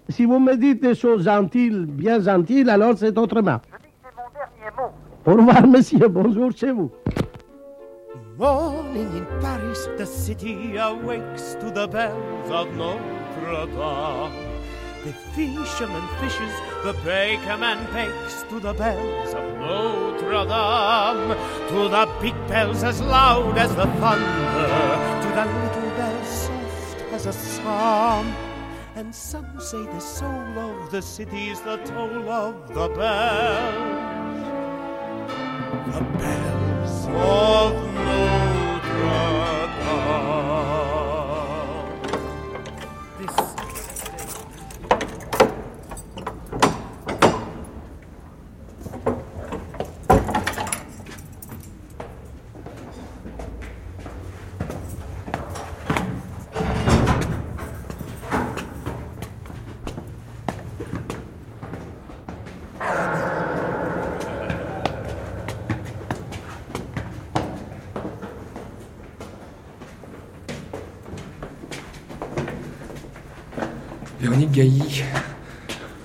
[0.09, 3.59] Si vous me dites des choses gentilles, bien gentilles, alors c'est autrement.
[3.71, 4.91] Je dis que c'est mon dernier mot.
[5.25, 6.07] Au revoir, monsieur.
[6.07, 6.91] Bonjour chez vous.
[8.39, 14.31] Morning in Paris, the city awakes to the bells of Notre Dame.
[15.03, 16.53] The fisherman fishes,
[16.85, 21.35] the bakerman bakes to the bells of Notre Dame.
[21.67, 27.25] To the big bells as loud as the thunder, to the little bells soft as
[27.25, 28.27] a psalm.
[28.95, 33.95] And some say the soul of the city is the toll of the bells.
[35.93, 36.68] The bells
[37.15, 40.38] of no brother.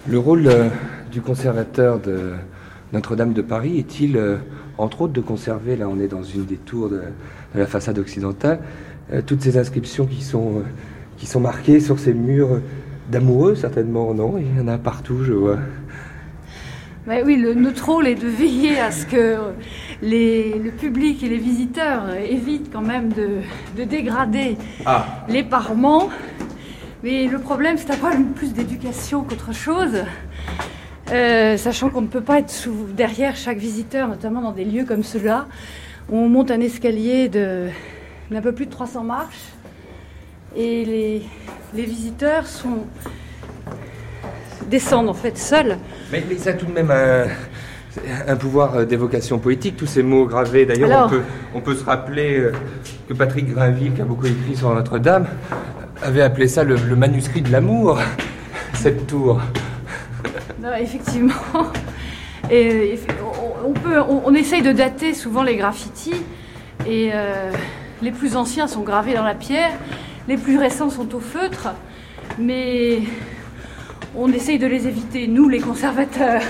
[0.07, 0.69] Le rôle euh,
[1.11, 2.33] du conservateur de
[2.93, 4.37] Notre-Dame de Paris est-il, euh,
[4.79, 6.97] entre autres, de conserver, là on est dans une des tours de,
[7.55, 8.61] de la façade occidentale,
[9.13, 10.63] euh, toutes ces inscriptions qui sont, euh,
[11.17, 12.61] qui sont marquées sur ces murs
[13.11, 15.59] d'amoureux, certainement, non Il y en a partout, je vois.
[17.07, 19.37] Mais oui, le, notre rôle est de veiller à ce que
[20.01, 23.29] les, le public et les visiteurs évitent quand même de,
[23.77, 25.27] de dégrader Ah.
[25.29, 26.09] les parements.
[27.05, 30.03] Mais le problème, c'est problème plus d'éducation qu'autre chose.
[31.13, 34.87] Euh, sachant qu'on ne peut pas être sous- derrière chaque visiteur, notamment dans des lieux
[34.87, 35.45] comme ceux-là,
[36.11, 37.69] où on monte un escalier de-
[38.31, 39.53] d'un peu plus de 300 marches.
[40.57, 41.23] Et les,
[41.75, 42.87] les visiteurs sont,
[44.71, 45.77] descendent en fait seuls.
[46.11, 47.25] Mais, mais ça a tout de même un,
[48.27, 50.65] un pouvoir euh, d'évocation poétique, tous ces mots gravés.
[50.65, 51.23] D'ailleurs, on peut,
[51.57, 52.53] on peut se rappeler euh,
[53.09, 55.27] que Patrick Grinville, qui a beaucoup écrit sur Notre-Dame,
[56.05, 57.99] avait appelé ça le, le manuscrit de l'amour,
[58.75, 59.41] cette tour.
[60.63, 61.33] Non, effectivement.
[62.51, 62.99] Et,
[63.65, 66.23] on, on peut, on, on essaye de dater souvent les graffitis.
[66.87, 67.51] Et euh,
[68.03, 69.73] les plus anciens sont gravés dans la pierre,
[70.29, 71.69] les plus récents sont au feutre.
[72.39, 73.01] Mais
[74.15, 76.43] on essaye de les éviter, nous les conservateurs.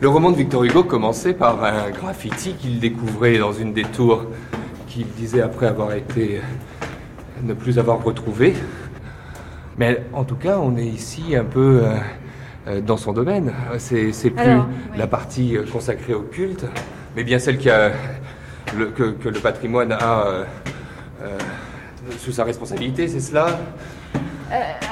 [0.00, 4.24] Le roman de Victor Hugo commençait par un graffiti qu'il découvrait dans une des tours,
[4.88, 6.40] qu'il disait après avoir été
[7.42, 8.54] ne plus avoir retrouvé.
[9.78, 11.94] Mais en tout cas, on est ici un peu euh,
[12.68, 13.52] euh, dans son domaine.
[13.78, 16.66] C'est c'est plus Alors, la partie euh, consacrée au culte,
[17.16, 17.92] mais bien celle qui a
[18.76, 20.44] le- que, que le patrimoine a euh,
[21.22, 21.38] euh,
[22.18, 23.46] sous sa responsabilité, c'est cela?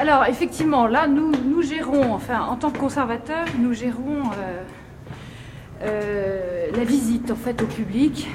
[0.01, 4.63] Alors, effectivement, là, nous, nous gérons, enfin, en tant que conservateurs, nous gérons euh,
[5.83, 8.27] euh, la visite, en fait, au public.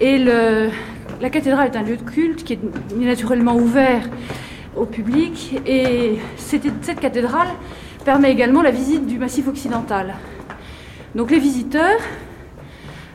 [0.00, 0.70] Et le,
[1.20, 2.60] la cathédrale est un lieu de culte qui est
[2.96, 4.08] naturellement ouvert
[4.76, 5.60] au public.
[5.66, 7.48] Et cette, cathédrale
[8.04, 10.14] permet également la visite du massif occidental.
[11.14, 12.00] Donc, les visiteurs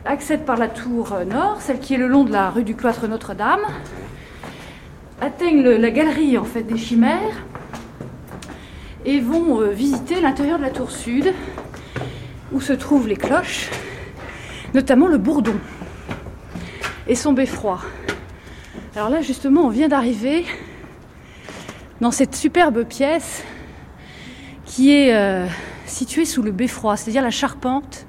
[0.06, 3.08] accèdent par la tour nord, celle qui est le long de la rue du cloître
[3.08, 3.62] Notre-Dame,
[5.22, 7.46] atteignent la galerie en fait des chimères
[9.06, 11.34] et vont euh, visiter l'intérieur de la tour sud
[12.52, 13.70] où se trouvent les cloches,
[14.74, 15.56] notamment le bourdon
[17.08, 17.80] et son beffroi.
[18.96, 20.46] Alors là justement on vient d'arriver
[22.02, 23.44] dans cette superbe pièce
[24.66, 25.46] qui est euh,
[25.86, 28.06] située sous le beffroi, c'est-à-dire la charpente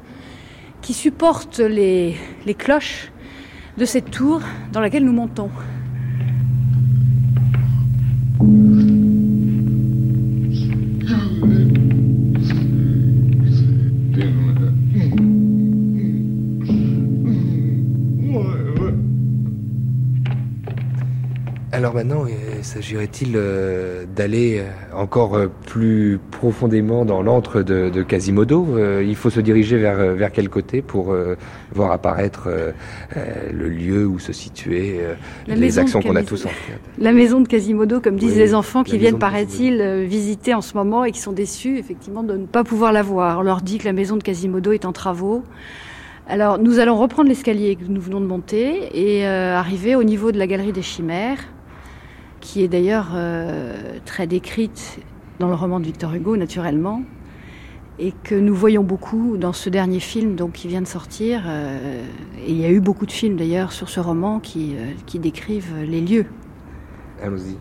[0.82, 2.16] qui supporte les,
[2.46, 3.10] les cloches
[3.76, 4.40] de cette tour
[4.72, 5.50] dans laquelle nous montons.
[21.74, 28.78] Alors maintenant, euh, s'agirait-il euh, d'aller euh, encore plus profondément dans l'antre de, de Quasimodo
[29.02, 31.14] Il faut se diriger vers, vers quel côté pour
[31.72, 32.48] voir apparaître
[33.16, 35.00] le lieu où se situaient
[35.46, 36.80] les actions qu'on a tous en tête?
[36.98, 40.74] La maison de Quasimodo, comme disent Oui, les enfants qui viennent, paraît-il, visiter en ce
[40.74, 43.40] moment et qui sont déçus, effectivement, de ne pas pouvoir la voir.
[43.40, 45.42] On leur dit que la maison de Quasimodo est en travaux.
[46.26, 50.32] Alors, nous allons reprendre l'escalier que nous venons de monter et euh, arriver au niveau
[50.32, 51.44] de la galerie des Chimères,
[52.44, 55.00] qui est d'ailleurs euh, très décrite
[55.40, 57.02] dans le roman de Victor Hugo, naturellement,
[57.98, 61.44] et que nous voyons beaucoup dans ce dernier film donc, qui vient de sortir.
[61.46, 62.04] euh,
[62.46, 65.18] et il y a eu beaucoup de films d'ailleurs sur ce roman qui, euh, qui
[65.18, 66.26] décrivent les lieux.
[67.22, 67.56] Allons-y.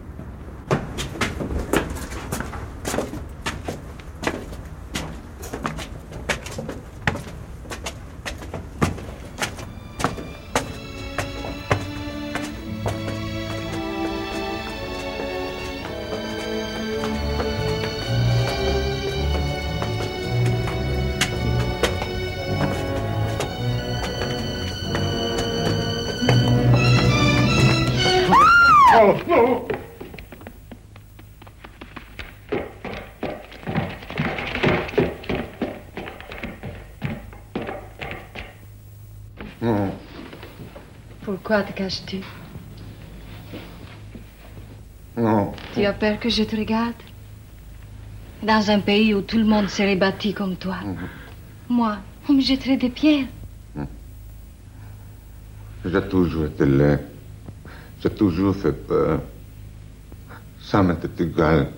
[41.53, 42.17] Pourquoi te caches-tu
[45.15, 45.51] Non.
[45.75, 46.95] Tu as peur que je te regarde?
[48.41, 50.77] Dans un pays où tout le monde serait bâti comme toi.
[51.69, 51.97] Moi,
[52.27, 53.27] on me jetterait des pierres.
[55.85, 57.01] J'ai toujours été laid.
[58.01, 59.21] J'ai toujours fait peur.
[60.59, 61.71] Ça m'était égal.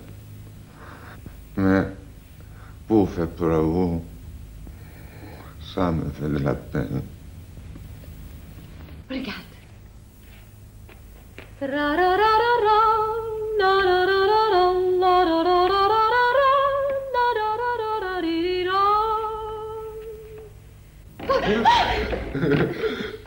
[1.58, 1.82] Mais
[2.88, 4.02] pour faire peur à vous,
[5.74, 7.02] ça me fait de la peine.
[9.10, 9.42] Regarde.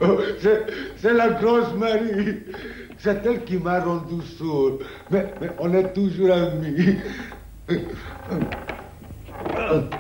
[0.02, 2.38] Oh, c'est, la grosse Marie.
[2.98, 4.80] C'est elle qui m'a rendu sourd.
[5.12, 5.26] Mais
[5.60, 6.96] on est toujours amis.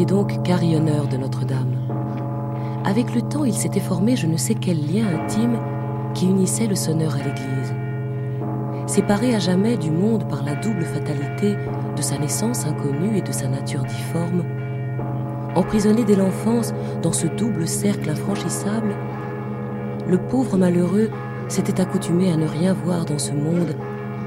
[0.00, 1.76] était donc carillonneur de Notre-Dame.
[2.86, 5.58] Avec le temps, il s'était formé je ne sais quel lien intime
[6.14, 7.74] qui unissait le sonneur à l'église.
[8.86, 11.54] Séparé à jamais du monde par la double fatalité
[11.96, 14.42] de sa naissance inconnue et de sa nature difforme,
[15.54, 16.72] emprisonné dès l'enfance
[17.02, 18.94] dans ce double cercle infranchissable,
[20.08, 21.10] le pauvre malheureux
[21.48, 23.76] s'était accoutumé à ne rien voir dans ce monde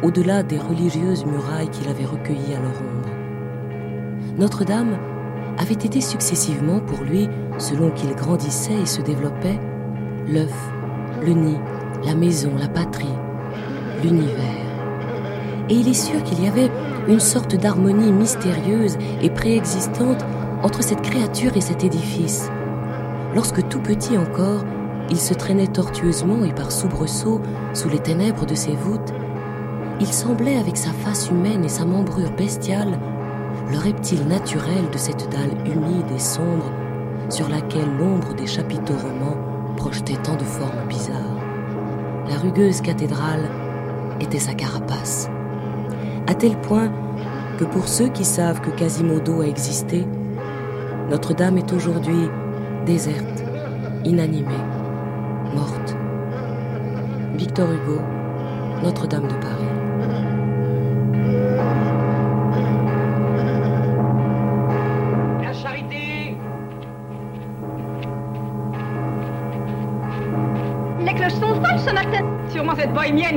[0.04, 3.10] au-delà des religieuses murailles qu'il avait recueillies à leur ombre.
[4.38, 4.98] Notre-Dame
[5.58, 9.60] avait été successivement pour lui, selon qu'il grandissait et se développait,
[10.28, 10.54] l'œuf,
[11.22, 11.58] le nid,
[12.06, 13.08] la maison, la patrie,
[14.04, 14.64] l'univers.
[15.70, 16.72] Et il est sûr qu'il y avait
[17.08, 20.26] une sorte d'harmonie mystérieuse et préexistante
[20.62, 22.50] entre cette créature et cet édifice.
[23.36, 24.64] Lorsque tout petit encore,
[25.10, 27.42] il se traînait tortueusement et par soubresauts
[27.74, 29.14] sous les ténèbres de ses voûtes,
[30.00, 32.98] il semblait avec sa face humaine et sa membrure bestiale
[33.72, 36.72] le reptile naturel de cette dalle humide et sombre
[37.30, 41.40] sur laquelle l'ombre des chapiteaux romans projetait tant de formes bizarres.
[42.30, 43.48] La rugueuse cathédrale
[44.20, 45.30] était sa carapace,
[46.28, 46.92] à tel point
[47.58, 50.06] que pour ceux qui savent que Quasimodo a existé,
[51.10, 52.30] Notre-Dame est aujourd'hui
[52.86, 53.44] déserte,
[54.06, 54.64] inanimée,
[55.56, 55.96] morte.
[57.36, 58.00] Victor Hugo,
[58.84, 59.73] Notre-Dame de Paris.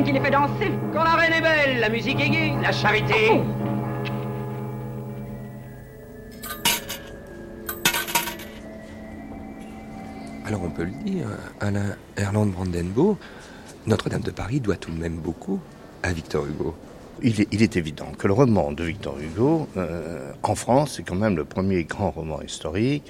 [0.06, 0.70] Qui les fait danser.
[0.92, 3.42] Quand la reine est belle, la musique est gaie, la charité.
[10.46, 11.26] Alors on peut le dire,
[11.58, 13.16] Alain Erland Brandenburg,
[13.88, 15.58] Notre-Dame de Paris doit tout de même beaucoup
[16.04, 16.76] à Victor Hugo.
[17.20, 21.02] Il est, il est évident que le roman de Victor Hugo, euh, en France, c'est
[21.02, 23.02] quand même le premier grand roman historique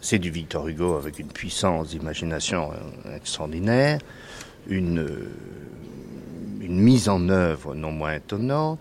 [0.00, 3.98] C'est du Victor Hugo avec une puissance d'imagination euh, extraordinaire,
[4.68, 5.04] une,
[6.70, 8.78] une mise en œuvre non moins étonnante.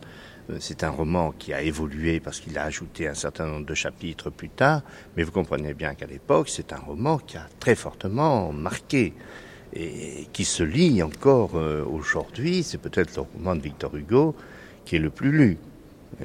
[0.49, 3.73] Euh, C'est un roman qui a évolué parce qu'il a ajouté un certain nombre de
[3.73, 4.81] chapitres plus tard,
[5.17, 9.13] mais vous comprenez bien qu'à l'époque, c'est un roman qui a très fortement marqué
[9.73, 12.63] et qui se lit encore euh, aujourd'hui.
[12.63, 14.35] C'est peut-être le roman de Victor Hugo
[14.85, 15.57] qui est le plus lu.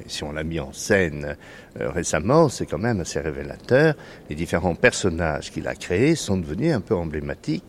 [0.07, 1.35] Si on l'a mis en scène
[1.79, 3.95] euh, récemment, c'est quand même assez révélateur.
[4.29, 7.63] Les différents personnages qu'il a créés sont devenus un peu emblématiques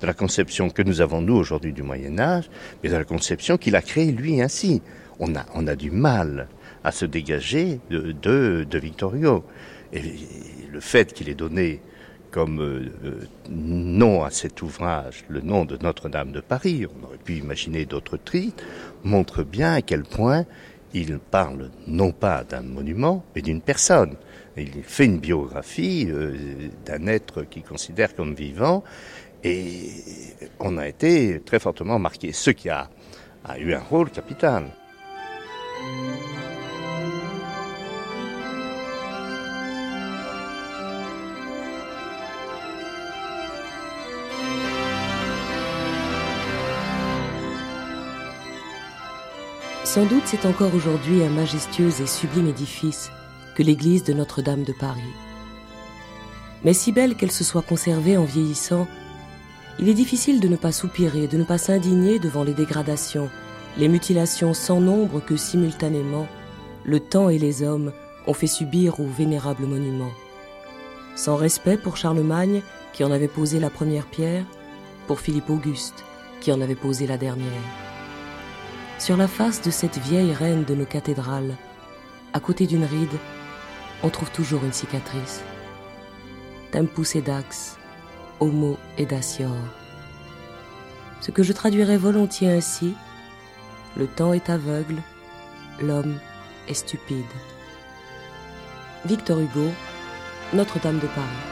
[0.00, 2.50] de la conception que nous avons nous aujourd'hui du Moyen Âge,
[2.82, 4.82] mais de la conception qu'il a créée lui ainsi.
[5.18, 6.48] On a, on a du mal
[6.82, 9.44] à se dégager de, de, de Victor Hugo.
[9.92, 10.02] Et
[10.72, 11.80] le fait qu'il ait donné
[12.30, 13.20] comme euh, euh,
[13.50, 18.16] nom à cet ouvrage le nom de Notre-Dame de Paris, on aurait pu imaginer d'autres
[18.16, 18.62] titres,
[19.04, 20.46] montre bien à quel point
[20.94, 24.16] il parle non pas d'un monument, mais d'une personne.
[24.56, 26.34] Il fait une biographie euh,
[26.84, 28.82] d'un être qu'il considère comme vivant,
[29.44, 29.90] et
[30.58, 32.90] on a été très fortement marqué, ce qui a,
[33.58, 34.64] eu un rôle capital.
[49.84, 53.10] Sans doute c'est encore aujourd'hui un majestueux et sublime édifice
[53.56, 55.00] que l'église de Notre-Dame de Paris.
[56.62, 58.86] Mais si belle qu'elle se soit conservée en vieillissant,
[59.80, 63.30] il est difficile de ne pas soupirer, de ne pas s'indigner devant les dégradations,
[63.78, 66.28] les mutilations sans nombre que simultanément
[66.84, 67.92] le temps et les hommes
[68.26, 70.10] ont fait subir au vénérable monument.
[71.16, 72.62] Sans respect pour Charlemagne,
[72.92, 74.44] qui en avait posé la première pierre,
[75.06, 76.04] pour Philippe Auguste,
[76.40, 77.46] qui en avait posé la dernière.
[78.98, 81.56] Sur la face de cette vieille reine de nos cathédrales,
[82.34, 83.18] à côté d'une ride,
[84.02, 85.42] on trouve toujours une cicatrice.
[86.70, 87.79] Tempus edax,
[88.40, 89.56] homo edacior.
[91.20, 92.94] Ce que je traduirais volontiers ainsi,
[93.96, 94.96] le temps est aveugle,
[95.80, 96.18] l'homme
[96.68, 97.24] est stupide.
[99.04, 99.68] Victor Hugo,
[100.52, 101.49] Notre-Dame de Paris.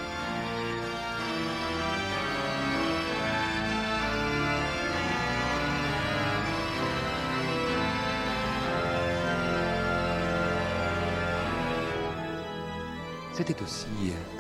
[13.38, 13.86] C'était aussi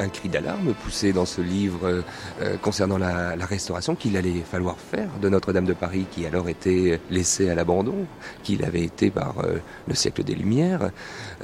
[0.00, 2.02] un cri d'alarme poussé dans ce livre
[2.40, 6.98] euh, concernant la, restauration qu'il allait falloir faire de Notre-Dame de Paris, qui alors était
[7.08, 8.06] laissée à l'abandon,
[8.42, 10.90] qu'il avait été par euh, le siècle des Lumières.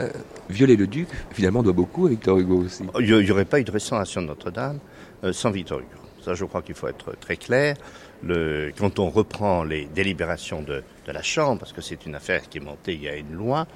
[0.00, 0.08] Euh,
[0.50, 2.82] Viollet-le-Duc, finalement, doit beaucoup à Victor Hugo aussi.
[2.98, 4.80] Il n'y aurait pas eu de restauration de Notre-Dame
[5.22, 5.90] euh, sans Victor Hugo.
[6.24, 7.76] Ça, je crois qu'il faut être très clair.
[8.24, 12.58] Le, quand on reprend les délibérations de la Chambre, parce que c'est une affaire qui
[12.58, 13.68] est montée il y a une loi,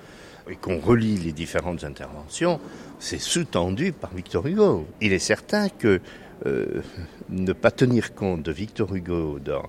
[0.49, 2.61] et qu'on relit les différentes interventions,
[2.99, 4.87] c'est sous-tendu par Victor Hugo.
[5.01, 6.01] Il est certain que
[6.47, 6.83] euh,
[7.29, 9.65] ne pas tenir compte de Victor Hugo dans,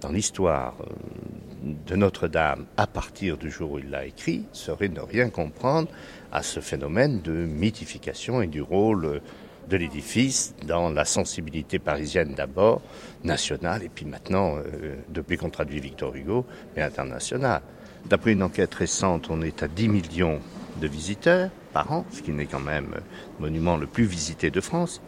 [0.00, 5.00] dans l'histoire euh, de Notre-Dame à partir du jour où il l'a écrit serait ne
[5.00, 5.88] rien comprendre
[6.32, 9.20] à ce phénomène de mythification et du rôle
[9.68, 12.82] de l'édifice dans la sensibilité parisienne d'abord,
[13.22, 16.44] nationale, et puis maintenant, euh, depuis qu'on traduit Victor Hugo,
[16.76, 17.62] mais internationale.
[18.06, 20.40] D'après une enquête récente, on est à 10 millions
[20.80, 23.00] de visiteurs par an, ce qui n'est quand même le
[23.40, 25.00] monument le plus visité de France.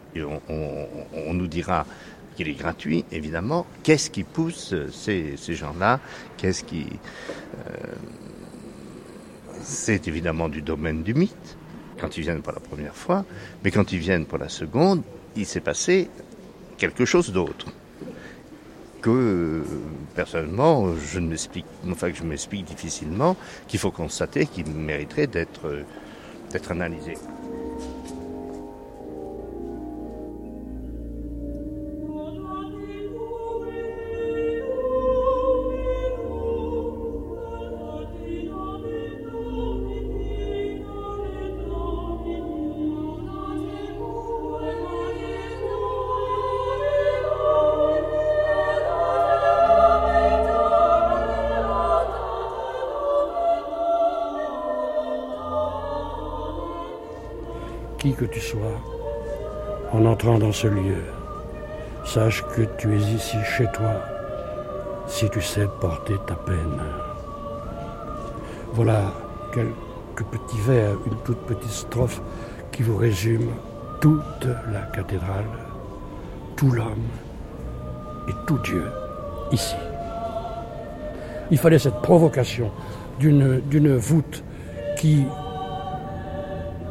[0.49, 1.87] On, nous dira
[2.37, 3.67] qu'il est gratuit, évidemment.
[3.83, 6.01] Qu'est-ce qui pousse ces, ces gens-là?
[6.39, 6.87] Qu'est-ce qui...
[7.55, 7.71] Euh,
[9.63, 11.57] c'est évidemment du domaine du mythe,
[11.99, 13.25] quand ils viennent pour la première fois,
[13.63, 15.03] mais quand ils viennent pour la seconde,
[15.35, 16.09] il s'est passé
[16.79, 17.67] quelque chose d'autre
[19.07, 19.63] que
[20.17, 23.37] personnellement, je ne m'explique, enfin que je m'explique difficilement,
[23.69, 25.85] qu'il faut constater qu'il mériterait d'être
[26.51, 27.15] d'être analysé.
[58.37, 58.79] Tu sois,
[59.93, 61.03] en entrant dans ce lieu,
[62.05, 63.95] sache que tu es ici chez toi,
[65.07, 66.83] si tu sais porter ta peine.
[68.75, 69.15] Voilà
[69.55, 72.21] quelques petits vers, une toute petite strophe
[72.73, 73.49] qui vous résume
[74.03, 75.57] toute la cathédrale,
[76.57, 77.09] tout l'homme
[78.29, 78.85] et tout Dieu
[79.51, 79.77] ici.
[81.51, 82.71] Il fallait cette provocation
[83.19, 84.45] d'une, voûte
[84.99, 85.25] qui,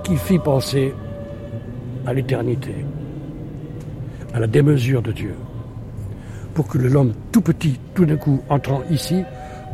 [0.04, 0.96] qui fit penser
[2.06, 2.76] à l'éternité.
[4.34, 5.34] à la démesure de Dieu,
[6.54, 9.24] pour que l'homme tout petit, tout d'un coup, entrant ici,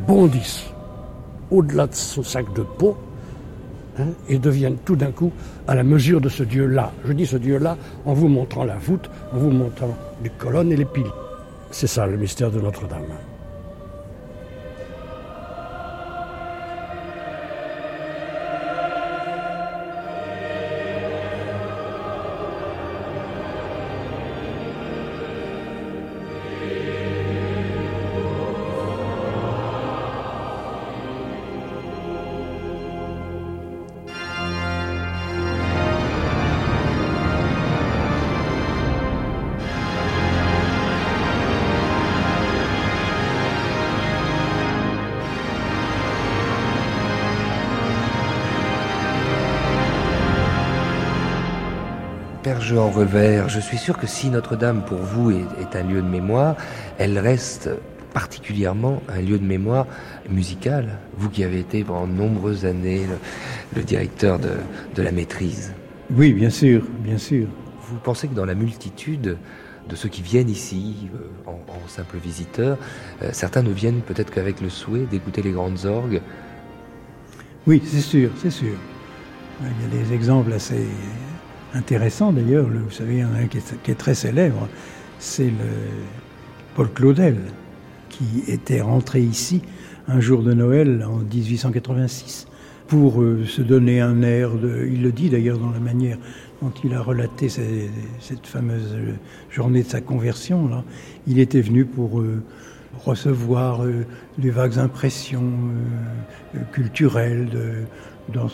[0.08, 0.66] bondisse
[1.50, 2.96] au-delà de son sac de peau
[3.98, 5.32] hein, et devienne tout d'un coup
[5.68, 6.92] à la mesure de ce Dieu-là.
[7.06, 7.76] Je dis ce Dieu-là
[8.06, 11.10] en vous montrant la voûte, en vous montrant les colonnes et les piliers.
[11.72, 13.31] C'est ça le mystère de Notre-Dame.
[52.44, 56.08] Père en revers, je suis sûr que si Notre-Dame pour vous est, un lieu de
[56.08, 56.56] mémoire,
[56.98, 57.70] elle reste
[58.16, 59.86] particulièrement un lieu de mémoire
[60.28, 60.98] musical.
[61.18, 63.06] Vous qui avez été pendant de nombreuses années
[63.76, 65.72] le, directeur de, la maîtrise.
[66.16, 67.46] Oui, bien sûr, bien sûr.
[67.84, 69.38] Vous pensez que dans la multitude
[69.88, 72.80] de ceux qui viennent ici euh, en, en simples visiteurs,
[73.22, 76.22] euh, certains ne viennent peut-être qu'avec le souhait d'écouter les grandes orgues?
[77.68, 78.74] Oui, c'est sûr, c'est sûr.
[79.62, 80.88] Il y a des exemples assez
[81.74, 84.67] intéressant d'ailleurs, vous savez, il y en a un qui est, très célèbre,
[85.19, 85.51] c'est
[86.76, 87.38] Paul Claudel,
[88.09, 89.61] qui était rentré ici
[90.07, 92.47] un jour de Noël en 1886
[92.88, 94.88] pour euh, se donner un air de...
[94.91, 96.17] Il le dit d'ailleurs dans la manière
[96.61, 98.95] dont il a relaté cette, fameuse
[99.49, 100.69] journée de sa conversion.
[101.26, 102.43] Il était venu pour euh,
[103.05, 104.05] recevoir euh,
[104.38, 105.53] les vagues impressions
[106.74, 107.72] culturelles de,
[108.30, 108.47] dans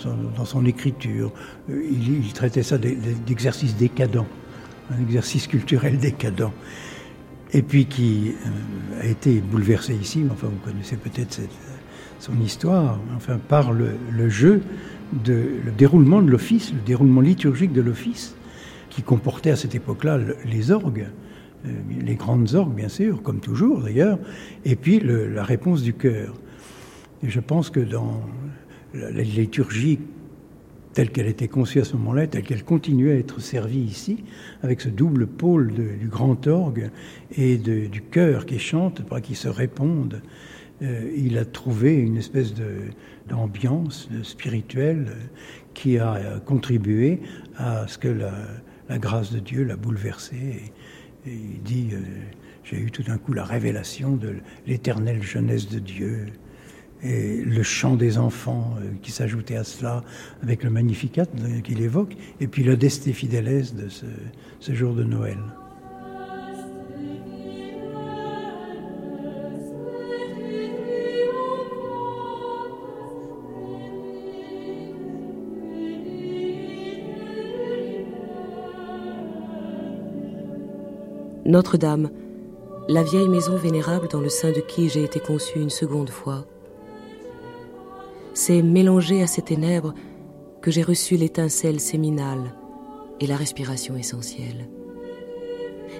[0.45, 1.31] son, écriture.
[1.69, 4.25] Euh, il, traitait ça d'exercice décadent,
[4.91, 6.51] un exercice culturel décadent.
[7.53, 11.39] Et puis qui euh, a été bouleversé ici, enfin vous connaissez peut-être
[12.19, 14.61] son histoire, enfin par le, jeu,
[15.25, 18.35] le déroulement de l'office, le déroulement liturgique de l'office,
[18.89, 21.07] qui comportait à cette époque-là les orgues,
[21.65, 21.69] euh,
[22.01, 24.17] les grandes orgues bien sûr, comme toujours d'ailleurs,
[24.65, 26.33] et puis la réponse du cœur.
[27.23, 28.21] Et je pense que dans
[28.97, 29.99] la, liturgie
[30.93, 34.23] telle qu'elle était conçue à ce moment-là, telle qu'elle continuait à être servie ici,
[34.63, 36.89] avec ce double pôle du grand orgue
[37.37, 40.21] et du chœur qui chante, qui se répondent,
[40.81, 42.53] euh, il a trouvé une espèce
[43.27, 45.07] d'ambiance spirituelle
[45.73, 47.21] qui a contribué
[47.57, 50.35] à ce que la, grâce de Dieu l'a bouleversé.
[50.35, 51.99] Et, il dit, euh,
[52.63, 54.35] j'ai eu tout d'un coup la révélation de
[54.65, 56.27] l'éternelle jeunesse de Dieu
[57.03, 60.03] et le chant des enfants euh, qui s'ajoutait à cela
[60.41, 61.25] avec le Magnificat
[61.63, 65.37] qu'il évoque, et puis le Deste Fideles de ce, jour de Noël.
[81.45, 82.09] Notre-Dame,
[82.89, 86.45] la vieille maison vénérable dans le sein de qui j'ai été conçue une seconde fois
[88.37, 89.95] c'est mélangé à ces ténèbres
[90.61, 92.53] que j'ai reçu l'étincelle séminale
[93.19, 94.69] et la respiration essentielle.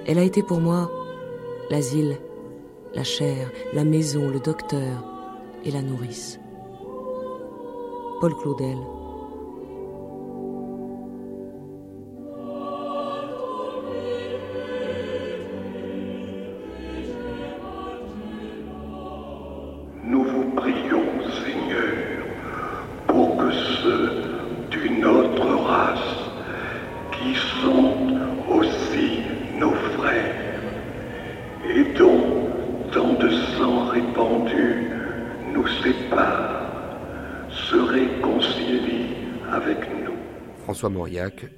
[0.06, 0.92] Elle a été pour moi
[1.72, 2.20] l'asile,
[2.94, 5.04] la chair, la maison, le docteur
[5.66, 6.40] et la nourrice.
[8.22, 8.78] Paul Claudel.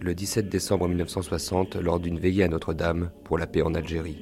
[0.01, 4.17] Le 17 décembre 1960 lors d'une veillée à Notre-Dame pour la paix en Algérie.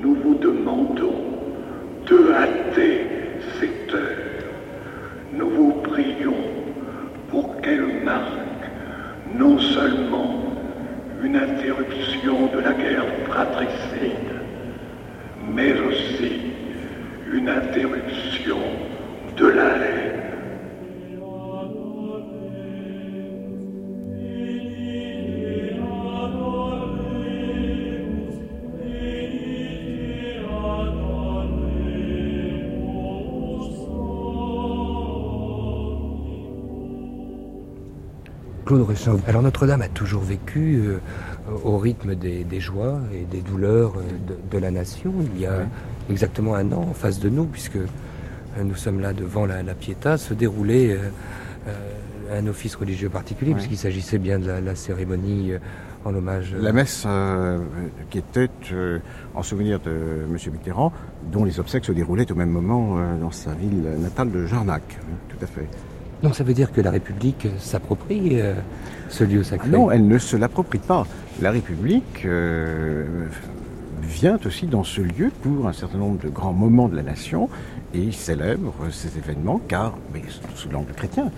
[0.00, 1.24] Nous vous demandons
[2.06, 3.06] de hâter
[3.60, 4.44] cette heure.
[5.32, 6.36] Nous vous prions
[7.28, 8.70] pour qu'elle marque
[9.34, 10.44] non seulement
[11.22, 14.34] une interruption de la guerre fratricide,
[15.54, 16.32] mais aussi
[17.32, 18.58] une interruption
[19.36, 20.05] de la haine.
[38.84, 40.98] Claude alors Notre-Dame a toujours vécu euh,
[41.64, 45.12] au rythme des, des, joies et des douleurs euh, de, de, la nation.
[45.34, 45.66] Il y a
[46.10, 47.86] exactement un an, en face de nous, puisque euh,
[48.62, 50.98] nous sommes là devant la, la Pietà, se déroulait
[52.32, 53.56] un office religieux particulier, Ouais.
[53.56, 55.52] puisqu'il s'agissait bien de la, la cérémonie
[56.06, 56.54] en hommage.
[56.58, 57.58] La messe euh,
[58.10, 59.00] qui était euh,
[59.34, 60.36] en souvenir de M.
[60.52, 60.92] Mitterrand,
[61.32, 64.82] dont les obsèques se déroulaient au même moment euh, dans sa ville natale de Jarnac.
[64.88, 65.66] Oui, Tout à fait.
[66.22, 68.54] Donc ça veut dire que la République s'approprie euh,
[69.08, 71.06] ce lieu sacré Non, elle ne se l'approprie pas.
[71.42, 73.26] La République euh,
[74.02, 77.50] vient aussi dans ce lieu pour un certain nombre de grands moments de la nation
[77.92, 80.22] et célèbre ces événements car, mais
[80.54, 81.30] sous l'angle chrétien,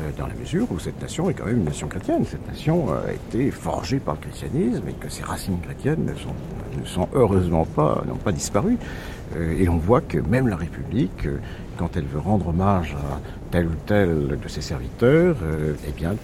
[0.00, 2.24] euh, dans la mesure où cette nation est quand même une nation chrétienne.
[2.28, 7.08] Cette nation a été forgée par le christianisme et que ses racines chrétiennes ne sont,
[7.14, 8.78] heureusement pas, n'ont pas disparu.
[9.58, 11.26] Et on voit que même la République,
[11.76, 13.20] quand elle veut rendre hommage à
[13.50, 16.14] tel ou tel de ses serviteurs, euh, eh bien,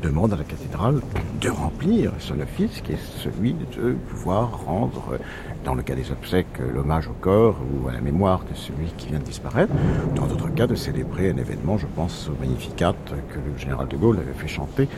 [0.00, 1.00] demande à la cathédrale
[1.40, 5.18] de remplir son office qui est celui de pouvoir rendre, euh,
[5.64, 8.86] dans le cas des obsèques, euh, l'hommage au corps ou à la mémoire de celui
[8.96, 9.72] qui vient de disparaître.
[10.14, 13.96] Dans d'autres cas, de célébrer un événement, je pense au Magnificat que le général de
[13.96, 14.88] Gaulle avait fait chanter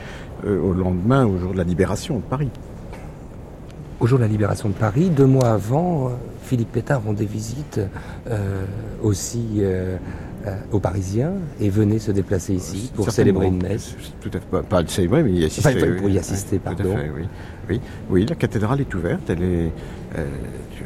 [0.44, 2.50] euh, au lendemain, au jour de la libération de Paris.
[4.00, 6.10] Au jour de la libération de Paris, deux mois avant, euh,
[6.52, 7.80] Philippe Pétard rendait visite
[8.28, 8.66] euh,
[9.02, 9.96] aussi euh,
[10.46, 13.96] euh, aux Parisiens et venait se déplacer ici pour célébrer une messe.
[14.20, 15.70] Tout à fait, pas, le célébrer, mais y assister.
[15.70, 16.94] Enfin, oui, pour y oui, assister, tout à pardon.
[16.94, 17.22] fait, oui.
[17.70, 17.80] Oui,
[18.10, 19.72] oui, la cathédrale est ouverte, elle est.
[20.18, 20.26] euh,
[20.76, 20.84] tu-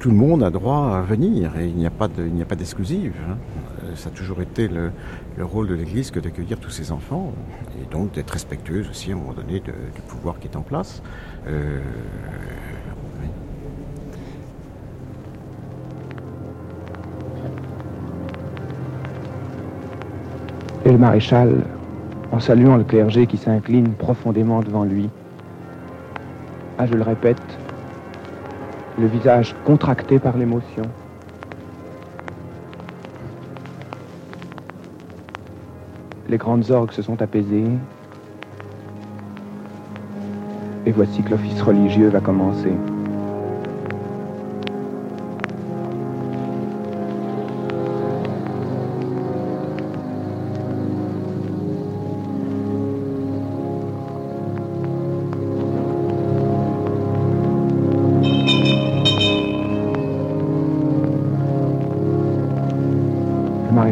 [0.00, 2.26] tout le monde a droit à venir et il n'y a pas de-
[2.56, 3.12] d'exclusive.
[3.30, 3.36] hein.
[3.94, 4.90] Ça a toujours été le,
[5.38, 7.32] le rôle de l'Église que d'accueillir tous ses enfants
[7.80, 10.62] et donc d'être respectueuse aussi à un moment donné de- du pouvoir qui est en
[10.62, 11.00] place.
[11.46, 11.78] Euh,
[20.90, 21.54] Le maréchal,
[22.32, 25.08] en saluant le clergé qui s'incline profondément devant lui,
[26.78, 27.40] a, je le répète,
[28.98, 30.82] le visage contracté par l'émotion.
[36.28, 37.66] Les grandes orgues se sont apaisées.
[40.86, 42.72] Et voici que l'office religieux va commencer.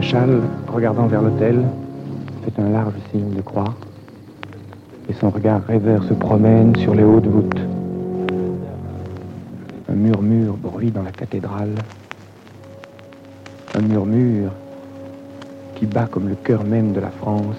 [0.09, 0.41] Le maréchal,
[0.73, 1.67] regardant vers l'autel,
[2.43, 3.75] fait un large signe de croix
[5.07, 7.61] et son regard rêveur se promène sur les hautes voûtes.
[9.91, 11.75] Un murmure bruit dans la cathédrale.
[13.75, 14.51] Un murmure
[15.75, 17.59] qui bat comme le cœur même de la France.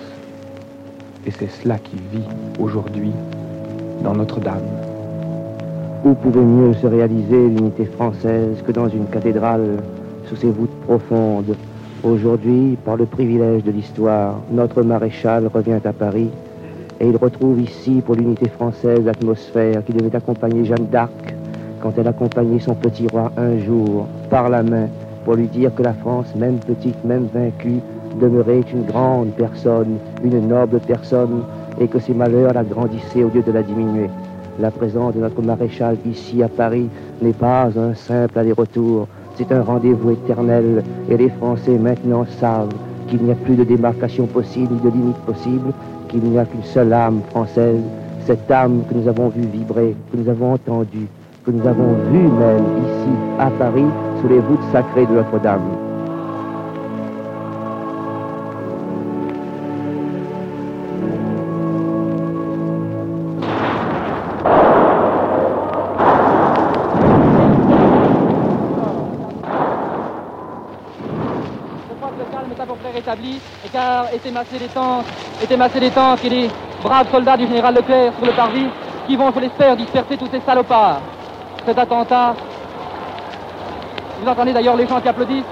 [1.27, 2.25] Et c'est cela qui vit
[2.59, 3.11] aujourd'hui
[4.03, 4.65] dans Notre-Dame.
[6.03, 9.77] Où pouvait mieux se réaliser l'unité française que dans une cathédrale
[10.25, 11.55] sous ses voûtes profondes
[12.03, 16.29] Aujourd'hui, par le privilège de l'histoire, notre maréchal revient à Paris
[17.01, 21.35] et il retrouve ici pour l'unité française l'atmosphère qui devait accompagner Jeanne d'Arc
[21.81, 24.87] quand elle accompagnait son petit roi un jour par la main
[25.25, 27.81] pour lui dire que la France, même petite, même vaincue,
[28.21, 31.43] demeurait une grande personne, une noble personne
[31.81, 34.09] et que ses malheurs la grandissaient au lieu de la diminuer.
[34.57, 36.87] La présence de notre maréchal ici à Paris
[37.21, 39.07] n'est pas un simple aller-retour,
[39.39, 42.73] c'est un rendez-vous éternel et les Français maintenant savent
[43.07, 45.71] qu'il n'y a plus de démarcation possible de limite possible,
[46.09, 47.81] qu'il n'y a qu'une seule âme française,
[48.25, 51.07] cette âme que nous avons vue vibrer, que nous avons entendue,
[51.45, 53.85] que nous avons vue même ici à Paris
[54.21, 55.88] sous les voûtes sacrées de Notre-Dame.
[74.13, 75.05] Étaient massés les tanks,
[75.43, 76.49] étaient et les
[76.83, 78.67] braves soldats du général Leclerc sur le parvis,
[79.07, 81.01] qui vont, je l'espère, disperser tous ces salopards.
[81.65, 82.35] Cet attentat,
[84.21, 85.43] vous entendez d'ailleurs les gens qui applaudissent.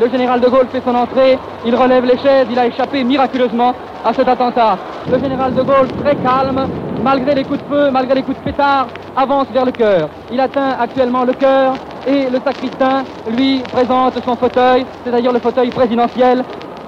[0.00, 3.74] Le général de Gaulle fait son entrée, il relève les chaises, il a échappé miraculeusement
[4.04, 4.78] à cet attentat.
[5.10, 6.68] Le général de Gaulle, très calme,
[7.02, 10.08] malgré les coups de feu, malgré les coups de pétard, avance vers le cœur.
[10.30, 11.74] Il atteint actuellement le cœur
[12.06, 16.44] et le sacristain, lui, présente son fauteuil, c'est-à-dire le fauteuil présidentiel,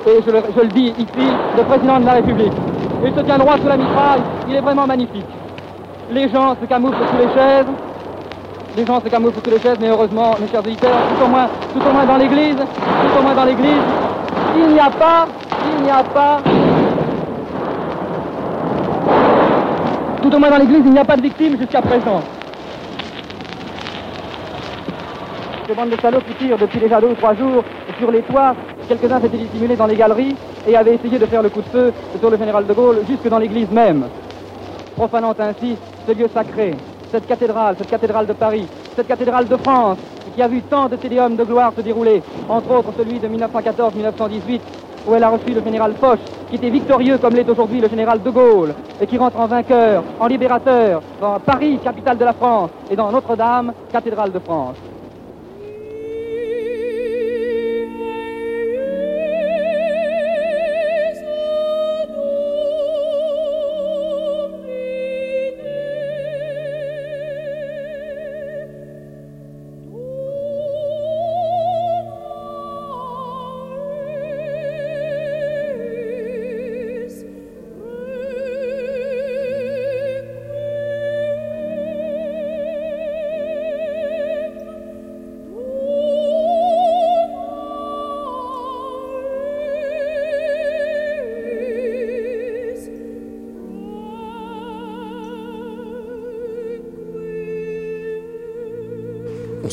[0.07, 2.53] et je le, dis ici, le président de la République.
[3.05, 5.27] Il se tient droit sous la mitraille, il est vraiment magnifique.
[6.11, 7.67] Les gens se camouflent sous les chaises,
[8.77, 11.49] les gens se camouflent sous les chaises, mais heureusement, mes chers auditeurs, tout au moins,
[11.73, 13.83] tout au moins dans l'église, tout au moins dans l'église,
[14.57, 15.27] il n'y a pas,
[15.77, 16.41] il n'y a pas
[20.23, 22.21] tout au moins dans l'église, il n'y a pas de victimes jusqu'à présent.
[25.67, 27.65] Ces bandes de salauds qui tirent depuis déjà deux trois jours
[27.99, 28.55] sur les toits.
[28.91, 30.34] Quelques-uns s'étaient dissimulés dans les galeries
[30.66, 33.28] et avaient essayé de faire le coup de feu sur le général de Gaulle jusque
[33.28, 34.07] dans l'église même,
[34.97, 35.76] profanant ainsi
[36.09, 36.74] ce lieu sacré,
[37.12, 38.66] cette cathédrale, cette cathédrale de Paris,
[38.97, 39.99] cette cathédrale de France,
[40.34, 44.61] qui a vu tant de téléhommes de gloire se dérouler, entre autres celui de 1914-1918,
[45.07, 46.18] où elle a reçu le général Foch,
[46.51, 50.03] qui était victorieux comme l'est aujourd'hui le général de Gaulle, et qui rentre en vainqueur,
[50.18, 54.89] en libérateur, dans Paris, capitale de la France, et dans Notre-Dame, cathédrale de France.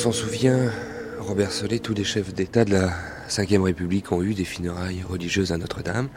[0.07, 0.71] S'en souvient,
[1.19, 2.93] Robert Solé, tous les chefs d'État de la
[3.27, 6.07] Ve République ont eu des funérailles religieuses à Notre-Dame.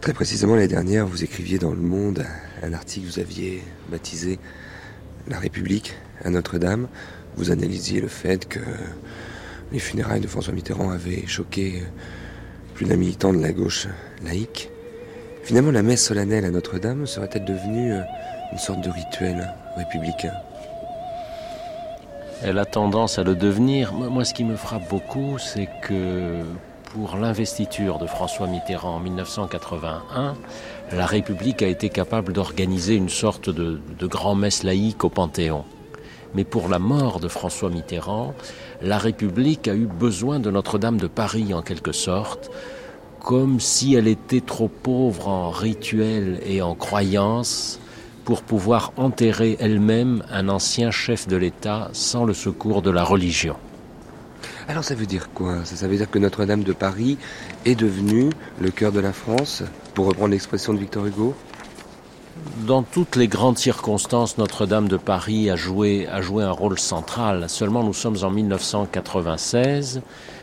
[0.00, 2.24] Très précisément, l'année dernière, vous écriviez dans Le Monde
[2.62, 4.38] un article vous aviez baptisé
[5.28, 5.94] La République
[6.24, 6.88] à Notre-Dame.
[7.36, 8.60] Vous analysiez le fait que
[9.72, 11.82] les funérailles de François Mitterrand avaient choqué
[12.72, 13.88] plus d'un militant de la gauche
[14.24, 14.70] laïque.
[15.42, 17.92] Finalement, la messe solennelle à Notre-Dame serait-elle devenue
[18.52, 20.32] une sorte de rituel républicain?
[22.42, 23.92] Elle a tendance à le devenir.
[23.92, 26.42] Moi, ce qui me frappe beaucoup, c'est que
[26.92, 30.34] pour l'investiture de François Mitterrand en 1981,
[30.92, 35.64] la République a été capable d'organiser une sorte de, grand-messe laïque au Panthéon.
[36.34, 38.34] Mais pour la mort de François Mitterrand,
[38.82, 42.50] la République a eu besoin de Notre-Dame de Paris en quelque sorte,
[43.20, 47.80] comme si elle était trop pauvre en rituels et en croyances
[48.26, 53.54] pour pouvoir enterrer elle-même un ancien chef de l'État sans le secours de la religion.
[54.66, 55.64] Alors ça veut dire quoi?
[55.64, 57.18] Ça, veut dire que Notre-Dame de Paris
[57.64, 59.62] est devenue le cœur de la France,
[59.94, 61.36] pour reprendre l'expression de Victor Hugo?
[62.66, 67.48] Dans toutes les grandes circonstances, Notre-Dame de Paris a joué, a joué un rôle central.
[67.48, 70.02] Seulement, nous sommes en 1996,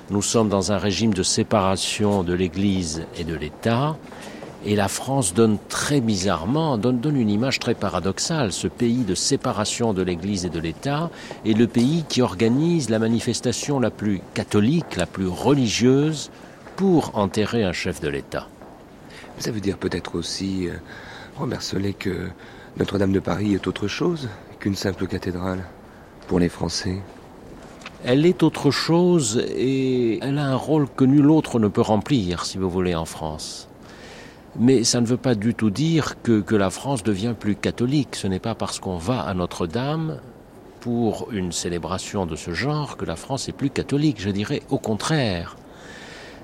[0.09, 3.97] nous sommes dans un régime de séparation de l'Église et de l'État,
[4.65, 8.51] et la France donne très bizarrement, donne, donne une image très paradoxale.
[8.51, 11.09] Ce pays de séparation de l'Église et de l'État
[11.45, 16.31] est le pays qui organise la manifestation la plus catholique, la plus religieuse
[16.75, 18.47] pour enterrer un chef de l'État.
[19.39, 20.73] Ça veut dire peut-être aussi, euh,
[21.37, 22.29] Robert Solé, que
[22.77, 25.63] Notre-Dame de Paris est autre chose qu'une simple cathédrale
[26.27, 26.99] pour les Français.
[28.05, 32.45] Elle est autre chose et elle a un rôle que nul autre ne peut remplir,
[32.45, 33.69] si vous voulez, en France.
[34.59, 38.15] Mais ça ne veut pas du tout dire que, la France devient plus catholique.
[38.15, 40.19] Ce n'est pas parce qu'on va à Notre-Dame
[40.79, 44.21] pour une célébration de ce genre que la France est plus catholique.
[44.21, 45.55] Je dirais au contraire.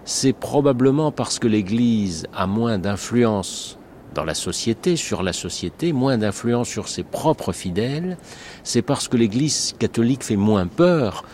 [0.05, 3.77] C'est probablement parce que l'Église a moins d'influence
[4.15, 8.17] dans la société, sur la société, moins d'influence sur ses propres fidèles.
[8.63, 11.25] C'est parce que l'Église catholique fait moins peur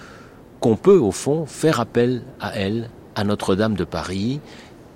[0.60, 4.42] qu'on peut, au fond, faire appel à elle, à Notre-Dame de Paris,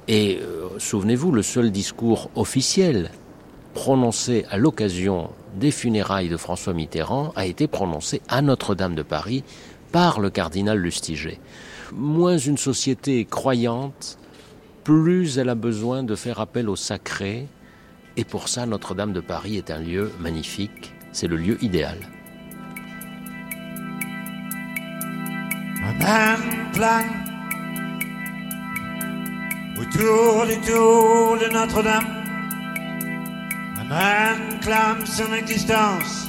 [0.10, 3.12] et euh, souvenez-vous, le seul discours officiel
[3.76, 9.43] prononcé à l'occasion des funérailles de François Mitterrand a été prononcé à Notre-Dame de Paris
[9.91, 11.39] par le cardinal Lustiger.
[11.93, 14.18] Moins une société croyante,
[14.84, 17.45] plus elle a besoin de faire appel au sacré,
[18.18, 21.99] et pour ça Notre-Dame de Paris est un lieu magnifique, c'est le lieu idéal.
[29.80, 32.03] Autour du tour de Notre-Dame,
[33.80, 36.27] un man clame son existence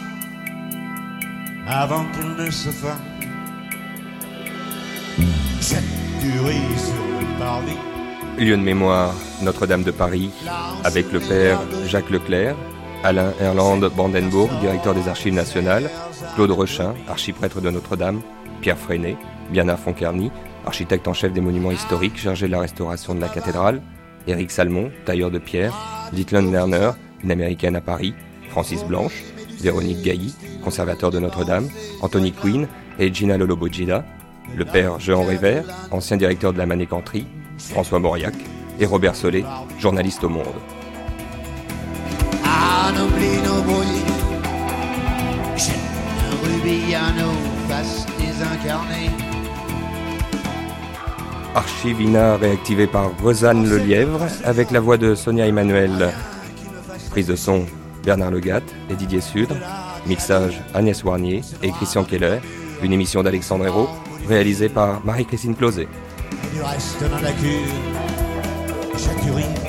[1.66, 2.96] avant qu'il ne se fasse.
[5.60, 5.82] Cette
[6.20, 7.76] durée sur le parvis.
[8.38, 10.30] Lieu de mémoire Notre-Dame de Paris,
[10.84, 12.54] avec le père Jacques Leclerc,
[13.02, 15.90] Alain Erland Brandenburg, directeur des Archives nationales,
[16.34, 18.20] Claude Rechin, archiprêtre de Notre-Dame,
[18.60, 19.16] Pierre Freinet,
[19.52, 20.30] Bernard Foncarny,
[20.66, 23.80] architecte en chef des monuments historiques chargé de la restauration de la cathédrale,
[24.26, 25.74] Éric Salmon, tailleur de pierre,
[26.12, 26.90] Dietland Lerner,
[27.24, 28.14] une américaine à Paris,
[28.50, 29.22] Francis Blanche,
[29.60, 31.68] Véronique Gailly, conservateur de Notre-Dame,
[32.02, 32.66] Anthony Quinn
[32.98, 34.04] et Gina Lolobojida,
[34.56, 37.26] le père Jean Révert, ancien directeur de la Manécanterie,
[37.58, 38.34] François Mauriac
[38.78, 39.44] et Robert Solé,
[39.78, 40.46] journaliste au Monde.
[42.44, 42.90] Ah,
[51.54, 56.12] Archivina réactivé par Rosanne Lelièvre avec la voix de Sonia Emmanuel.
[57.10, 57.66] Prise de son
[58.04, 59.56] Bernard Legat et Didier Sudre.
[60.06, 62.38] Mixage Agnès Warnier et Christian Keller.
[62.82, 63.88] Une émission d'Alexandre Hérault
[64.28, 65.88] réalisée par Marie-Christine Closet.
[66.54, 67.74] Du reste dans la cure,
[68.96, 69.59] chaque urine.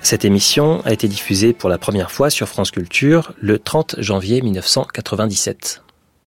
[0.00, 4.40] Cette émission a été diffusée pour la première fois sur France Culture le 30 janvier
[4.42, 5.82] 1997.